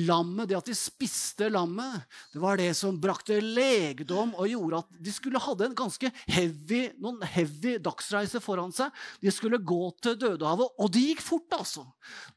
lammet, 0.05 0.47
det 0.47 0.55
at 0.55 0.67
de 0.69 0.75
spiste 0.77 1.47
lammet, 1.51 2.03
det 2.31 2.39
var 2.39 2.59
det 2.61 2.69
som 2.77 2.99
brakte 3.01 3.39
legdom 3.41 4.35
og 4.37 4.47
gjorde 4.51 4.81
at 4.83 4.99
de 5.07 5.13
skulle 5.13 5.41
hadde 5.41 5.65
en 5.65 5.75
ganske 5.77 6.11
heavy, 6.29 6.83
noen 7.01 7.17
heavy 7.33 7.75
dagsreise 7.83 8.39
foran 8.43 8.71
seg. 8.75 8.93
De 9.23 9.33
skulle 9.33 9.57
gå 9.57 9.81
til 10.03 10.19
Dødehavet, 10.21 10.77
og 10.77 10.93
det 10.93 11.03
gikk 11.07 11.25
fort, 11.25 11.57
altså. 11.57 11.87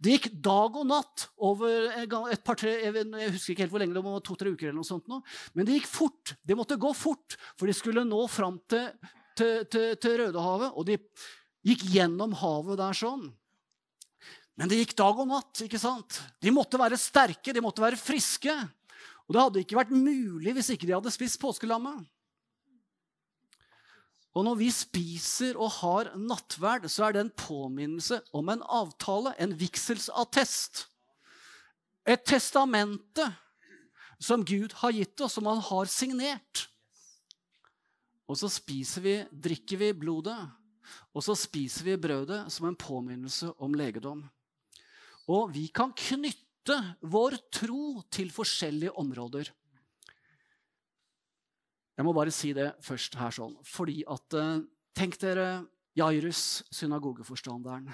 Det 0.00 0.16
gikk 0.16 0.30
dag 0.48 0.80
og 0.80 0.88
natt 0.88 1.28
over 1.36 2.00
et 2.00 2.44
par, 2.46 2.56
tre, 2.58 2.78
Jeg 2.80 3.36
husker 3.36 3.52
ikke 3.52 3.66
helt 3.66 3.76
hvor 3.76 3.84
lenge, 3.84 3.98
det 3.98 4.06
var 4.08 4.24
to-tre 4.24 4.56
uker 4.56 4.70
eller 4.70 4.80
noe 4.80 4.90
sånt. 4.90 5.06
Nå. 5.12 5.20
Men 5.54 5.68
det 5.68 5.80
gikk 5.80 5.92
fort. 5.92 6.38
Det 6.40 6.56
måtte 6.56 6.80
gå 6.80 6.94
fort, 6.96 7.36
for 7.60 7.68
de 7.68 7.76
skulle 7.76 8.06
nå 8.08 8.24
fram 8.32 8.58
til, 8.66 8.88
til, 9.36 9.66
til, 9.68 9.92
til 10.00 10.22
Rødehavet. 10.24 10.72
Og 10.72 10.88
de 10.88 10.98
gikk 11.66 11.84
gjennom 11.90 12.34
havet 12.38 12.78
der 12.80 12.96
sånn. 12.96 13.28
Men 14.56 14.70
det 14.70 14.80
gikk 14.80 14.96
dag 14.98 15.18
og 15.20 15.28
natt. 15.28 15.62
ikke 15.66 15.80
sant? 15.80 16.20
De 16.40 16.52
måtte 16.54 16.80
være 16.80 16.98
sterke, 17.00 17.52
de 17.52 17.62
måtte 17.64 17.84
være 17.84 18.00
friske. 18.00 18.54
Og 19.26 19.34
det 19.34 19.42
hadde 19.42 19.64
ikke 19.64 19.78
vært 19.78 19.94
mulig 19.94 20.54
hvis 20.56 20.72
ikke 20.72 20.88
de 20.88 20.94
hadde 20.96 21.12
spist 21.12 21.40
påskelammet. 21.42 22.04
Og 24.36 24.44
når 24.44 24.58
vi 24.60 24.68
spiser 24.72 25.56
og 25.56 25.72
har 25.78 26.10
nattverd, 26.20 26.84
så 26.92 27.06
er 27.06 27.16
det 27.16 27.22
en 27.24 27.32
påminnelse 27.40 28.20
om 28.36 28.50
en 28.52 28.62
avtale, 28.68 29.32
en 29.40 29.54
vigselsattest. 29.56 30.84
Et 32.06 32.20
testamente 32.20 33.24
som 34.20 34.44
Gud 34.44 34.76
har 34.82 34.92
gitt 34.92 35.20
oss, 35.24 35.36
som 35.36 35.48
han 35.48 35.62
har 35.64 35.88
signert. 35.90 36.66
Og 38.28 38.36
så 38.40 38.50
spiser 38.52 39.04
vi, 39.04 39.16
drikker 39.30 39.80
vi 39.80 39.90
blodet, 39.96 40.36
og 41.14 41.24
så 41.24 41.36
spiser 41.38 41.86
vi 41.88 41.98
brødet 42.00 42.44
som 42.52 42.68
en 42.68 42.78
påminnelse 42.78 43.52
om 43.62 43.74
legedom. 43.76 44.24
Og 45.32 45.50
vi 45.54 45.66
kan 45.74 45.94
knytte 45.96 46.76
vår 47.02 47.38
tro 47.54 48.02
til 48.12 48.30
forskjellige 48.34 48.94
områder. 48.98 49.50
Jeg 51.96 52.04
må 52.04 52.12
bare 52.12 52.34
si 52.34 52.52
det 52.56 52.74
først 52.84 53.16
her 53.16 53.32
sånn, 53.32 53.56
fordi 53.64 54.02
at 54.12 54.36
eh, 54.36 54.64
Tenk 54.96 55.18
dere 55.20 55.66
Jairus, 55.92 56.62
synagogeforstanderen. 56.72 57.90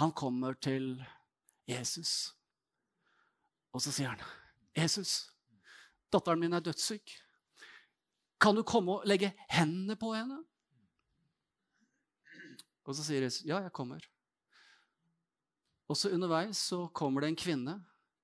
Han 0.00 0.12
kommer 0.18 0.56
til 0.58 0.96
Jesus, 1.70 2.34
og 3.70 3.82
så 3.84 3.92
sier 3.94 4.10
han, 4.10 4.24
'Jesus, 4.74 5.30
datteren 6.10 6.40
min 6.42 6.52
er 6.58 6.64
dødssyk. 6.66 7.14
Kan 8.40 8.58
du 8.58 8.64
komme 8.66 8.98
og 8.98 9.06
legge 9.06 9.30
hendene 9.46 9.94
på 9.94 10.10
henne?' 10.14 10.42
Og 12.90 12.96
så 12.98 13.06
sier 13.06 13.22
Jesus, 13.22 13.44
'Ja, 13.46 13.62
jeg 13.62 13.72
kommer'. 13.72 14.02
Og 15.90 15.96
så 15.98 16.10
underveis 16.10 16.58
så 16.58 16.88
kommer 16.94 17.22
det 17.22 17.28
en 17.30 17.38
kvinne 17.38 17.74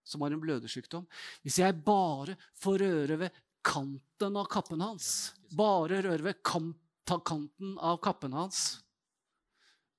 som 0.07 0.23
har 0.23 0.31
en 0.31 0.43
blødersykdom. 0.43 1.07
Hvis 1.43 1.59
jeg 1.59 1.85
bare 1.85 2.37
får 2.55 2.79
røre 2.83 3.19
ved 3.19 3.31
kanten 3.67 4.37
av 4.39 4.47
kappen 4.47 4.81
hans 4.81 5.35
Bare 5.51 6.03
røre 6.03 6.23
ved 6.23 6.43
kanten 6.47 7.79
av 7.83 7.99
kappen 7.99 8.33
hans 8.33 8.83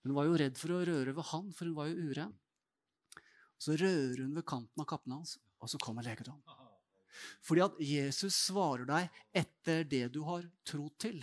Hun 0.04 0.16
var 0.16 0.28
jo 0.30 0.38
redd 0.40 0.56
for 0.60 0.72
å 0.72 0.84
røre 0.88 1.16
ved 1.16 1.28
han, 1.34 1.52
for 1.52 1.68
hun 1.68 1.76
var 1.76 1.90
jo 1.92 2.12
uren. 2.12 2.32
Så 3.60 3.76
rører 3.76 4.24
hun 4.24 4.36
ved 4.38 4.46
kanten 4.48 4.80
av 4.80 4.88
kappen 4.88 5.12
hans, 5.18 5.36
og 5.60 5.68
så 5.68 5.80
kommer 5.84 6.06
legedom. 6.06 6.40
Fordi 7.44 7.64
at 7.66 7.80
Jesus 7.84 8.38
svarer 8.48 8.86
deg 8.88 9.10
etter 9.36 9.84
det 9.84 10.06
du 10.14 10.22
har 10.24 10.46
tro 10.64 10.88
til. 11.02 11.20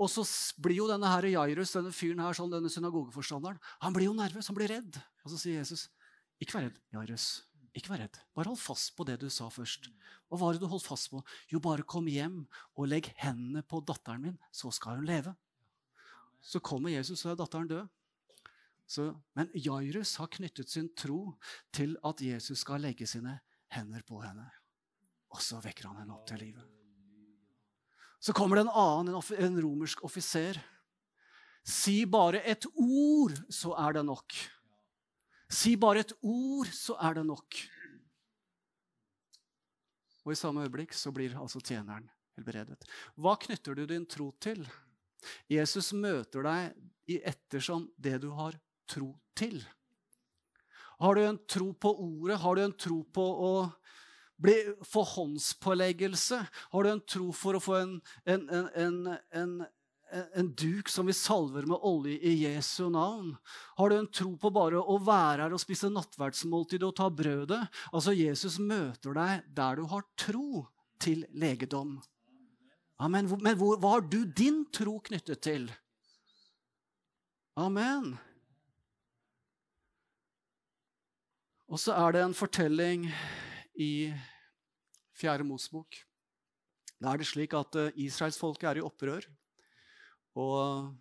Og 0.00 0.08
så 0.08 0.24
blir 0.62 0.78
jo 0.78 0.88
denne 0.88 1.08
her 1.12 1.28
Jairus, 1.28 1.74
denne 1.76 1.92
fyren 1.92 2.22
her, 2.24 2.36
sånn, 2.36 2.52
denne 2.52 2.72
synagogeforstanderen, 2.72 3.60
han 3.84 3.96
blir 3.96 4.08
jo 4.08 4.16
nervøs, 4.16 4.48
han 4.48 4.56
blir 4.56 4.72
redd. 4.72 4.96
Og 5.24 5.34
så 5.34 5.40
sier 5.42 5.60
Jesus, 5.60 5.90
'Ikke 6.40 6.56
vær 6.56 6.64
redd, 6.68 6.78
Jairus. 6.94 7.42
Ikke 7.76 7.92
vær 7.92 8.00
redd. 8.00 8.16
Bare 8.34 8.48
hold 8.48 8.58
fast 8.58 8.96
på 8.96 9.04
det 9.04 9.20
du 9.20 9.28
sa 9.28 9.50
først.' 9.52 9.90
Hva 10.30 10.38
var 10.38 10.52
det 10.52 10.62
du 10.62 10.70
holdt 10.70 10.86
fast 10.86 11.10
på? 11.10 11.22
Jo, 11.50 11.58
bare 11.58 11.82
kom 11.82 12.06
hjem 12.06 12.46
og 12.76 12.88
legg 12.88 13.12
hendene 13.18 13.62
på 13.66 13.84
datteren 13.84 14.22
min, 14.22 14.38
så 14.52 14.70
skal 14.72 14.96
hun 14.96 15.04
leve. 15.04 15.34
Så 16.40 16.62
kommer 16.62 16.88
Jesus, 16.88 17.24
og 17.26 17.32
er 17.32 17.40
datteren 17.42 17.68
død. 17.68 17.88
Så, 18.86 19.10
men 19.34 19.50
Jairus 19.54 20.16
har 20.16 20.30
knyttet 20.30 20.70
sin 20.70 20.88
tro 20.94 21.36
til 21.72 21.96
at 22.02 22.22
Jesus 22.22 22.62
skal 22.64 22.80
legge 22.80 23.06
sine 23.06 23.40
hender 23.68 24.02
på 24.02 24.22
henne. 24.22 24.48
Og 25.30 25.42
så 25.42 25.60
vekker 25.62 25.90
han 25.90 26.02
henne 26.02 26.14
opp 26.14 26.26
til 26.26 26.38
livet. 26.38 26.79
Så 28.20 28.34
kommer 28.36 28.58
det 28.58 28.66
en 28.66 28.74
annen, 28.76 29.16
en 29.16 29.60
romersk 29.64 30.04
offiser. 30.04 30.60
Si 31.64 32.02
bare 32.08 32.42
et 32.44 32.66
ord, 32.76 33.36
så 33.52 33.72
er 33.80 33.96
det 33.96 34.04
nok. 34.08 34.36
Si 35.50 35.74
bare 35.80 36.04
et 36.04 36.12
ord, 36.20 36.68
så 36.76 36.96
er 37.00 37.16
det 37.18 37.26
nok. 37.26 37.60
Og 40.24 40.34
i 40.34 40.38
samme 40.38 40.66
øyeblikk 40.66 40.92
så 40.94 41.12
blir 41.16 41.34
altså 41.40 41.62
tjeneren 41.64 42.06
helbredet. 42.36 42.78
Hva 43.16 43.34
knytter 43.40 43.76
du 43.76 43.86
din 43.88 44.06
tro 44.06 44.30
til? 44.42 44.62
Jesus 45.50 45.92
møter 45.96 46.44
deg 46.44 47.12
i 47.12 47.18
ettersom 47.26 47.88
det 47.96 48.20
du 48.22 48.30
har 48.36 48.56
tro 48.88 49.14
til. 49.36 49.58
Har 51.00 51.16
du 51.16 51.24
en 51.24 51.40
tro 51.48 51.72
på 51.72 51.92
ordet? 51.96 52.38
Har 52.40 52.56
du 52.56 52.62
en 52.62 52.76
tro 52.76 53.00
på 53.08 53.24
å 53.24 53.52
bli, 54.40 54.56
få 54.86 55.02
håndspåleggelse? 55.02 56.40
Har 56.72 56.84
du 56.84 56.90
en 56.90 57.04
tro 57.04 57.28
for 57.36 57.56
å 57.56 57.62
få 57.62 57.76
en, 57.80 57.94
en, 58.24 58.46
en, 59.32 59.64
en, 60.12 60.50
duk 60.58 60.88
som 60.88 61.08
vi 61.10 61.16
salver 61.16 61.68
med 61.68 61.84
olje 61.86 62.16
i 62.18 62.34
Jesu 62.44 62.88
navn? 62.92 63.34
Har 63.78 63.90
du 63.90 63.98
en 63.98 64.10
tro 64.20 64.32
på 64.40 64.52
bare 64.54 64.80
å 64.80 64.98
være 65.04 65.46
her 65.46 65.56
og 65.56 65.62
spise 65.62 65.92
nattverdsmåltid 65.92 66.86
og 66.86 66.96
ta 66.98 67.10
brødet? 67.12 67.62
Altså, 67.92 68.16
Jesus 68.16 68.58
møter 68.58 69.16
deg 69.16 69.52
der 69.56 69.80
du 69.80 69.84
har 69.92 70.08
tro 70.18 70.64
til 71.00 71.26
legedom. 71.32 71.98
Amen. 73.00 73.30
Men 73.40 73.56
hvor, 73.56 73.78
hva 73.80 73.96
har 73.96 74.02
du 74.04 74.24
din 74.24 74.66
tro 74.72 74.98
knyttet 75.04 75.40
til? 75.44 75.70
Amen. 77.60 78.12
Og 81.70 81.78
så 81.78 81.94
er 81.94 82.16
det 82.16 82.22
en 82.24 82.34
fortelling 82.34 83.06
i 83.80 84.12
Fjerde 85.16 85.46
Mosbok. 85.48 85.96
Da 87.00 87.14
er 87.14 87.20
det 87.20 87.28
slik 87.30 87.56
at 87.56 87.76
eh, 87.80 87.94
israelsfolket 88.04 88.68
er 88.68 88.80
i 88.80 88.84
opprør. 88.84 89.24
Og 90.38 90.92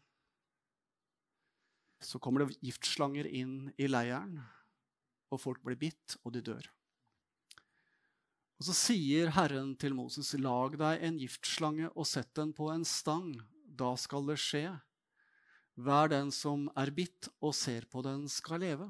så 2.00 2.20
kommer 2.24 2.46
det 2.46 2.60
giftslanger 2.64 3.28
inn 3.28 3.74
i 3.76 3.90
leiren, 3.90 4.40
og 5.30 5.42
folk 5.44 5.60
blir 5.66 5.78
bitt, 5.80 6.16
og 6.24 6.34
de 6.34 6.44
dør. 6.46 6.70
Og 8.60 8.68
Så 8.68 8.76
sier 8.76 9.32
Herren 9.36 9.76
til 9.80 9.96
Moses, 9.96 10.34
lag 10.40 10.76
deg 10.80 11.04
en 11.04 11.20
giftslange 11.20 11.92
og 11.94 12.08
sett 12.08 12.32
den 12.36 12.52
på 12.56 12.72
en 12.72 12.84
stang. 12.88 13.34
Da 13.64 13.94
skal 14.00 14.26
det 14.28 14.40
skje. 14.40 14.66
Hver 15.80 16.12
den 16.12 16.32
som 16.36 16.68
er 16.80 16.92
bitt 16.92 17.30
og 17.40 17.54
ser 17.56 17.88
på 17.92 18.04
den, 18.04 18.26
skal 18.28 18.60
leve. 18.64 18.90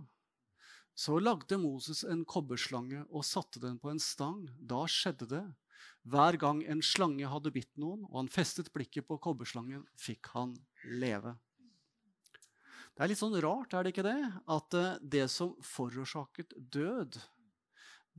Så 1.00 1.16
lagde 1.24 1.56
Moses 1.62 2.02
en 2.04 2.26
kobberslange 2.28 3.06
og 3.08 3.24
satte 3.24 3.62
den 3.64 3.78
på 3.80 3.92
en 3.94 4.02
stang. 4.04 4.44
Da 4.60 4.84
skjedde 4.90 5.30
det, 5.32 5.46
Hver 6.04 6.36
gang 6.40 6.60
en 6.68 6.82
slange 6.84 7.28
hadde 7.28 7.52
bitt 7.56 7.72
noen, 7.80 8.02
og 8.10 8.18
han 8.18 8.32
festet 8.32 8.72
blikket 8.76 9.08
på 9.08 9.16
kobberslangen, 9.24 9.86
fikk 9.96 10.28
han 10.34 10.58
leve. 10.84 11.38
Det 12.96 13.06
er 13.06 13.12
litt 13.12 13.22
sånn 13.22 13.38
rart, 13.40 13.72
er 13.72 13.86
det 13.86 13.94
ikke 13.94 14.08
det? 14.08 14.18
At 14.52 14.76
eh, 14.76 15.00
det 15.00 15.26
som 15.32 15.54
forårsaket 15.64 16.56
død, 16.74 17.16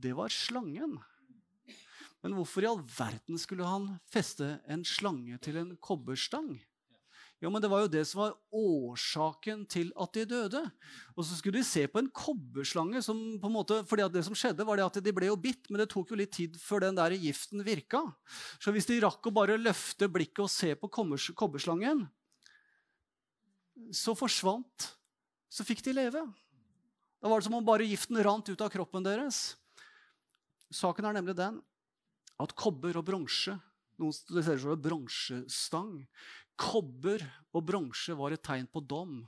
det 0.01 0.15
var 0.17 0.33
slangen. 0.33 0.97
Men 2.25 2.37
hvorfor 2.37 2.65
i 2.65 2.69
all 2.71 2.81
verden 2.97 3.37
skulle 3.41 3.69
han 3.69 3.91
feste 4.09 4.55
en 4.65 4.85
slange 4.87 5.37
til 5.45 5.61
en 5.61 5.75
kobberstang? 5.77 6.55
Jo, 7.41 7.49
men 7.49 7.61
Det 7.61 7.69
var 7.71 7.81
jo 7.81 7.89
det 7.89 8.03
som 8.05 8.21
var 8.21 8.35
årsaken 8.53 9.63
til 9.65 9.89
at 9.97 10.13
de 10.13 10.25
døde. 10.29 10.61
Og 11.17 11.25
så 11.25 11.33
skulle 11.39 11.57
de 11.57 11.65
se 11.65 11.87
på 11.89 11.97
en 11.97 12.09
kobberslange. 12.09 13.01
som 13.01 13.17
på 13.41 13.47
en 13.47 13.53
måte, 13.53 13.81
fordi 13.85 14.05
det 14.13 14.23
som 14.25 14.35
skjedde 14.37 14.65
var 14.65 14.77
at 14.77 15.01
De 15.01 15.11
ble 15.11 15.25
jo 15.25 15.35
bitt, 15.35 15.69
men 15.69 15.79
det 15.81 15.89
tok 15.89 16.11
jo 16.11 16.15
litt 16.15 16.31
tid 16.31 16.55
før 16.61 16.81
den 16.81 16.95
der 16.95 17.09
giften 17.17 17.65
virka. 17.65 18.13
Så 18.61 18.71
hvis 18.71 18.85
de 18.85 19.01
rakk 19.01 19.25
å 19.25 19.33
bare 19.33 19.57
løfte 19.57 20.07
blikket 20.07 20.45
og 20.45 20.49
se 20.49 20.75
på 20.75 20.87
kobberslangen, 20.87 22.07
så 23.91 24.13
forsvant 24.13 24.97
Så 25.51 25.65
fikk 25.67 25.83
de 25.83 25.91
leve. 25.91 26.21
Da 27.19 27.27
var 27.27 27.41
det 27.41 27.43
som 27.43 27.55
om 27.55 27.65
bare 27.65 27.83
giften 27.83 28.15
rant 28.23 28.47
ut 28.47 28.61
av 28.61 28.69
kroppen 28.71 29.03
deres. 29.03 29.57
Saken 30.71 31.03
er 31.03 31.17
nemlig 31.17 31.35
den 31.35 31.59
at 32.39 32.55
kobber 32.55 32.95
og 32.95 33.03
bronse 33.03 33.57
noen 34.01 34.13
det 34.33 34.59
som 34.61 34.81
bronsestang. 34.81 35.91
Kobber 36.61 37.23
og 37.55 37.65
bronse 37.65 38.13
var 38.17 38.35
et 38.35 38.43
tegn 38.45 38.67
på 38.69 38.83
dom. 38.85 39.21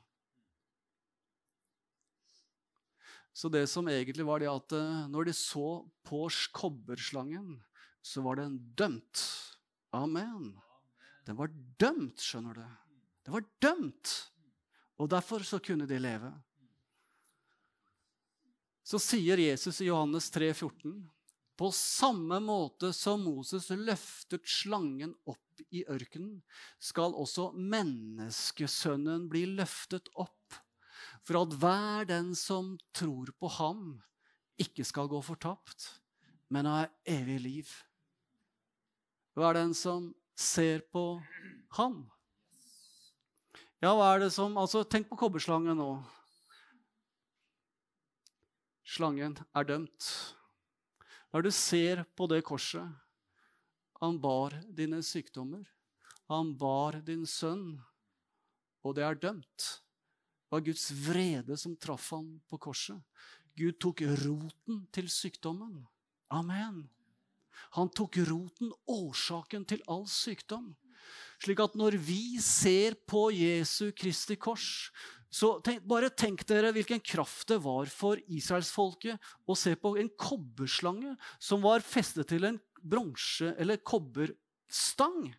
Så 3.33 3.49
det 3.49 3.65
som 3.71 3.89
egentlig 3.89 4.25
var 4.27 4.43
det 4.43 4.51
at 4.51 4.75
eh, 4.77 5.05
når 5.09 5.29
de 5.29 5.33
så 5.33 5.81
på 6.05 6.27
kobberslangen, 6.53 7.57
så 8.03 8.21
var 8.21 8.37
den 8.37 8.59
dømt. 8.77 9.23
Amen. 9.95 10.51
Den 11.25 11.39
var 11.39 11.49
dømt, 11.81 12.21
skjønner 12.21 12.59
du. 12.59 12.65
Den 13.25 13.33
var 13.33 13.47
dømt. 13.63 14.13
Og 15.01 15.09
derfor 15.09 15.41
så 15.47 15.57
kunne 15.63 15.87
de 15.89 15.97
leve. 15.97 16.29
Så 18.83 18.99
sier 18.99 19.39
Jesus 19.39 19.79
i 19.81 19.87
Johannes 19.87 20.27
3, 20.29 20.51
14, 20.53 20.93
på 21.57 21.69
samme 21.73 22.37
måte 22.43 22.91
som 22.93 23.23
Moses 23.23 23.69
løftet 23.71 24.45
slangen 24.49 25.15
opp 25.23 25.42
i 25.71 25.83
ørkenen, 25.89 26.41
skal 26.79 27.15
også 27.17 27.51
menneskesønnen 27.57 29.27
bli 29.31 29.45
løftet 29.57 30.09
opp, 30.19 30.57
for 31.23 31.43
at 31.43 31.55
hver 31.59 32.09
den 32.09 32.33
som 32.37 32.75
tror 32.95 33.31
på 33.39 33.51
ham, 33.59 34.01
ikke 34.59 34.85
skal 34.85 35.09
gå 35.11 35.21
fortapt, 35.25 35.87
men 36.53 36.69
ha 36.69 36.85
evig 37.09 37.39
liv. 37.41 37.69
Hva 39.33 39.49
er 39.49 39.63
den 39.63 39.73
som 39.77 40.11
ser 40.37 40.83
på 40.93 41.17
ham? 41.77 42.03
Ja, 43.81 43.95
hva 43.97 44.13
er 44.13 44.23
det 44.23 44.33
som 44.35 44.55
Altså, 44.61 44.83
tenk 44.85 45.09
på 45.09 45.17
kobberslangen 45.19 45.75
nå. 45.79 45.89
Slangen 48.87 49.35
er 49.55 49.65
dømt. 49.65 50.09
Når 51.33 51.47
du 51.47 51.51
ser 51.51 52.03
på 52.13 52.27
det 52.29 52.43
korset 52.45 52.85
Han 54.03 54.17
bar 54.19 54.51
dine 54.67 54.97
sykdommer. 54.99 55.63
Han 56.27 56.49
bar 56.59 56.97
din 57.07 57.23
sønn. 57.23 57.77
Og 58.83 58.97
det 58.97 59.05
er 59.07 59.15
dømt. 59.15 59.63
Det 59.63 60.57
var 60.57 60.63
Guds 60.65 60.89
vrede 61.05 61.55
som 61.57 61.77
traff 61.79 62.09
ham 62.11 62.33
på 62.51 62.59
korset. 62.65 62.99
Gud 63.55 63.77
tok 63.79 64.03
roten 64.25 64.81
til 64.91 65.07
sykdommen. 65.07 65.85
Amen. 66.35 66.81
Han 67.77 67.93
tok 67.95 68.19
roten, 68.27 68.73
årsaken 68.91 69.63
til 69.71 69.79
all 69.87 70.03
sykdom. 70.11 70.73
Slik 71.39 71.63
at 71.63 71.79
når 71.79 71.95
vi 71.95 72.41
ser 72.43 72.99
på 73.07 73.29
Jesu 73.31 73.93
Kristi 73.95 74.35
kors, 74.35 74.91
så 75.31 75.55
tenk, 75.63 75.87
bare 75.87 76.11
tenk 76.11 76.43
dere 76.49 76.73
hvilken 76.75 76.99
kraft 76.99 77.47
det 77.55 77.61
var 77.63 77.87
for 77.87 78.19
israelsfolket 78.27 79.31
å 79.47 79.55
se 79.57 79.77
på 79.79 79.95
en 80.01 80.11
kobberslange 80.19 81.15
som 81.39 81.63
var 81.63 81.87
festet 81.87 82.27
til 82.35 82.51
en 82.51 82.59
bronse- 82.83 83.55
eller 83.57 83.79
kobberstang. 83.79 85.31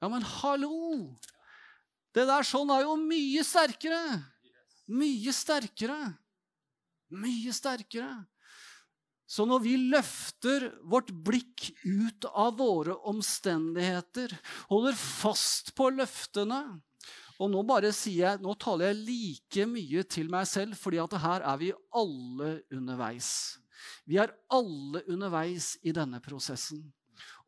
Ja, 0.00 0.10
men 0.12 0.22
hallo! 0.22 1.16
Det 2.14 2.26
der 2.28 2.46
sånn 2.46 2.70
er 2.70 2.84
jo 2.84 2.94
mye 3.00 3.42
sterkere. 3.42 4.20
Mye 4.92 5.32
sterkere. 5.34 5.98
Mye 7.14 7.54
sterkere. 7.56 8.12
Så 9.26 9.46
når 9.48 9.62
vi 9.64 9.74
løfter 9.80 10.68
vårt 10.84 11.08
blikk 11.24 11.70
ut 11.82 12.26
av 12.28 12.58
våre 12.60 12.94
omstendigheter, 13.08 14.34
holder 14.68 14.94
fast 15.00 15.72
på 15.74 15.88
løftene, 15.96 16.60
og 17.40 17.50
nå 17.50 17.64
bare 17.66 17.90
sier 17.96 18.28
jeg, 18.28 18.42
nå 18.44 18.52
taler 18.60 18.92
jeg 18.92 19.00
like 19.08 19.66
mye 19.66 20.04
til 20.06 20.28
meg 20.30 20.46
selv, 20.46 20.76
fordi 20.78 21.00
at 21.02 21.16
her 21.24 21.42
er 21.50 21.58
vi 21.58 21.72
alle 21.96 22.58
underveis. 22.70 23.32
Vi 24.08 24.18
er 24.20 24.34
alle 24.52 25.02
underveis 25.10 25.74
i 25.82 25.94
denne 25.96 26.20
prosessen. 26.24 26.82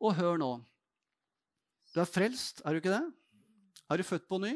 Og 0.01 0.15
hør 0.17 0.39
nå. 0.41 0.51
Du 1.93 2.01
er 2.03 2.09
frelst, 2.09 2.61
er 2.63 2.75
du 2.75 2.81
ikke 2.81 2.93
det? 2.93 3.05
Er 3.87 3.99
du 3.99 4.05
født 4.05 4.27
på 4.29 4.39
ny? 4.43 4.53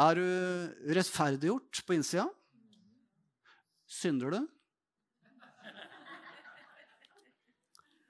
Er 0.00 0.18
du 0.18 0.26
rettferdiggjort 0.96 1.82
på 1.86 1.96
innsida? 1.96 2.26
Synder 3.90 4.34
du? 4.34 4.40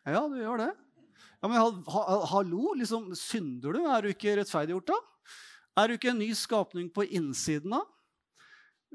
Ja, 0.05 0.21
du 0.29 0.37
gjør 0.37 0.61
det. 0.61 0.73
Ja, 1.41 1.49
Men 1.49 1.85
hallo, 2.29 2.75
liksom, 2.77 3.11
synder 3.17 3.77
du? 3.77 3.83
Er 3.89 4.05
du 4.05 4.13
ikke 4.13 4.37
rettferdiggjort, 4.39 4.93
da? 4.93 4.99
Er 5.81 5.89
du 5.89 5.97
ikke 5.97 6.13
en 6.13 6.21
ny 6.21 6.31
skapning 6.37 6.91
på 6.93 7.07
innsiden 7.09 7.73
av? 7.77 7.89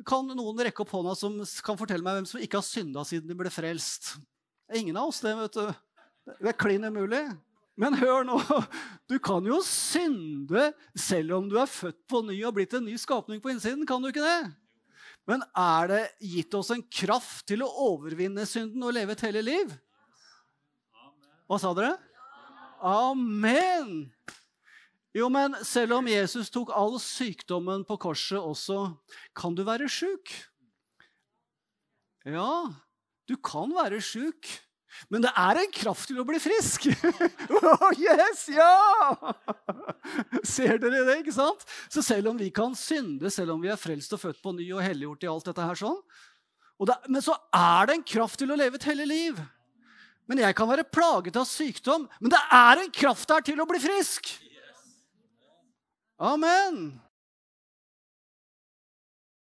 Kan 0.08 0.30
noen 0.32 0.64
rekke 0.64 0.84
opp 0.84 0.93
hånda 0.95 1.16
som 1.18 1.36
kan 1.66 1.78
fortelle 1.80 2.06
meg 2.06 2.20
hvem 2.20 2.28
som 2.30 2.41
ikke 2.43 2.60
har 2.62 2.68
synda 2.68 3.04
siden 3.08 3.28
de 3.30 3.38
ble 3.38 3.52
frelst? 3.52 4.14
Ingen 4.76 4.97
av 5.00 5.10
oss, 5.12 5.22
det, 5.26 5.34
vet 5.36 5.58
du. 5.58 5.72
Det 6.39 6.52
er 6.52 6.60
klin 6.60 6.86
umulig. 6.86 7.24
Men 7.80 7.95
hør 7.95 8.26
nå, 8.28 8.38
du 9.12 9.16
kan 9.24 9.45
jo 9.47 9.62
synde 9.66 10.70
selv 11.00 11.38
om 11.38 11.47
du 11.52 11.56
er 11.62 11.70
født 11.72 12.00
på 12.12 12.22
ny 12.28 12.38
og 12.43 12.58
blitt 12.58 12.76
en 12.76 12.86
ny 12.86 12.97
skapning 13.00 13.39
på 13.43 13.54
innsiden. 13.54 13.86
Kan 13.88 14.04
du 14.04 14.12
ikke 14.12 14.26
det? 14.26 14.52
Men 15.30 15.43
er 15.58 15.91
det 15.91 16.04
gitt 16.26 16.56
oss 16.58 16.72
en 16.74 16.84
kraft 16.84 17.45
til 17.52 17.64
å 17.64 17.72
overvinne 17.91 18.45
synden 18.50 18.84
og 18.84 18.95
leve 18.97 19.16
et 19.16 19.26
hellig 19.28 19.45
liv? 19.47 19.74
Hva 21.50 21.60
sa 21.62 21.72
dere? 21.78 21.95
Amen! 22.80 24.10
Jo, 25.20 25.28
men 25.32 25.57
selv 25.67 25.97
om 25.97 26.07
Jesus 26.07 26.51
tok 26.53 26.72
all 26.72 26.95
sykdommen 27.03 27.84
på 27.88 27.97
korset 27.99 28.39
også, 28.39 28.93
kan 29.36 29.55
du 29.57 29.65
være 29.67 29.89
sjuk. 29.91 30.32
Ja, 32.24 32.70
du 33.28 33.36
kan 33.43 33.74
være 33.76 33.99
sjuk. 34.03 34.47
Men 35.11 35.22
det 35.24 35.30
er 35.38 35.59
en 35.61 35.72
kraft 35.72 36.09
til 36.09 36.17
å 36.20 36.26
bli 36.28 36.39
frisk! 36.41 36.88
oh, 37.59 37.91
yes, 37.93 38.47
ja! 38.51 39.34
Ser 40.41 40.80
dere 40.82 41.03
det, 41.05 41.20
ikke 41.22 41.36
sant? 41.36 41.61
Så 41.93 42.01
selv 42.03 42.32
om 42.32 42.39
vi 42.39 42.49
kan 42.53 42.74
synde, 42.76 43.30
selv 43.32 43.53
om 43.53 43.61
vi 43.61 43.70
er 43.72 43.80
frelst 43.80 44.15
og 44.17 44.24
født 44.24 44.41
på 44.43 44.55
ny 44.57 44.65
og 44.74 44.84
helliggjort 44.84 45.24
i 45.24 45.32
alt 45.32 45.51
dette 45.51 45.70
her 45.70 45.80
sånn, 45.84 46.01
det, 46.89 46.97
men 47.11 47.24
så 47.24 47.36
er 47.53 47.89
det 47.89 47.99
en 47.99 48.09
kraft 48.15 48.39
til 48.41 48.51
å 48.51 48.57
leve 48.59 48.80
et 48.80 48.89
hellig 48.89 49.07
liv. 49.11 49.39
Men 50.30 50.41
jeg 50.41 50.57
kan 50.57 50.70
være 50.70 50.88
plaget 50.89 51.38
av 51.38 51.47
sykdom, 51.47 52.09
men 52.20 52.34
det 52.34 52.41
er 52.55 52.84
en 52.84 52.93
kraft 52.95 53.30
der 53.30 53.45
til 53.45 53.61
å 53.61 53.70
bli 53.70 53.82
frisk! 53.84 54.34
Amen! 56.20 56.99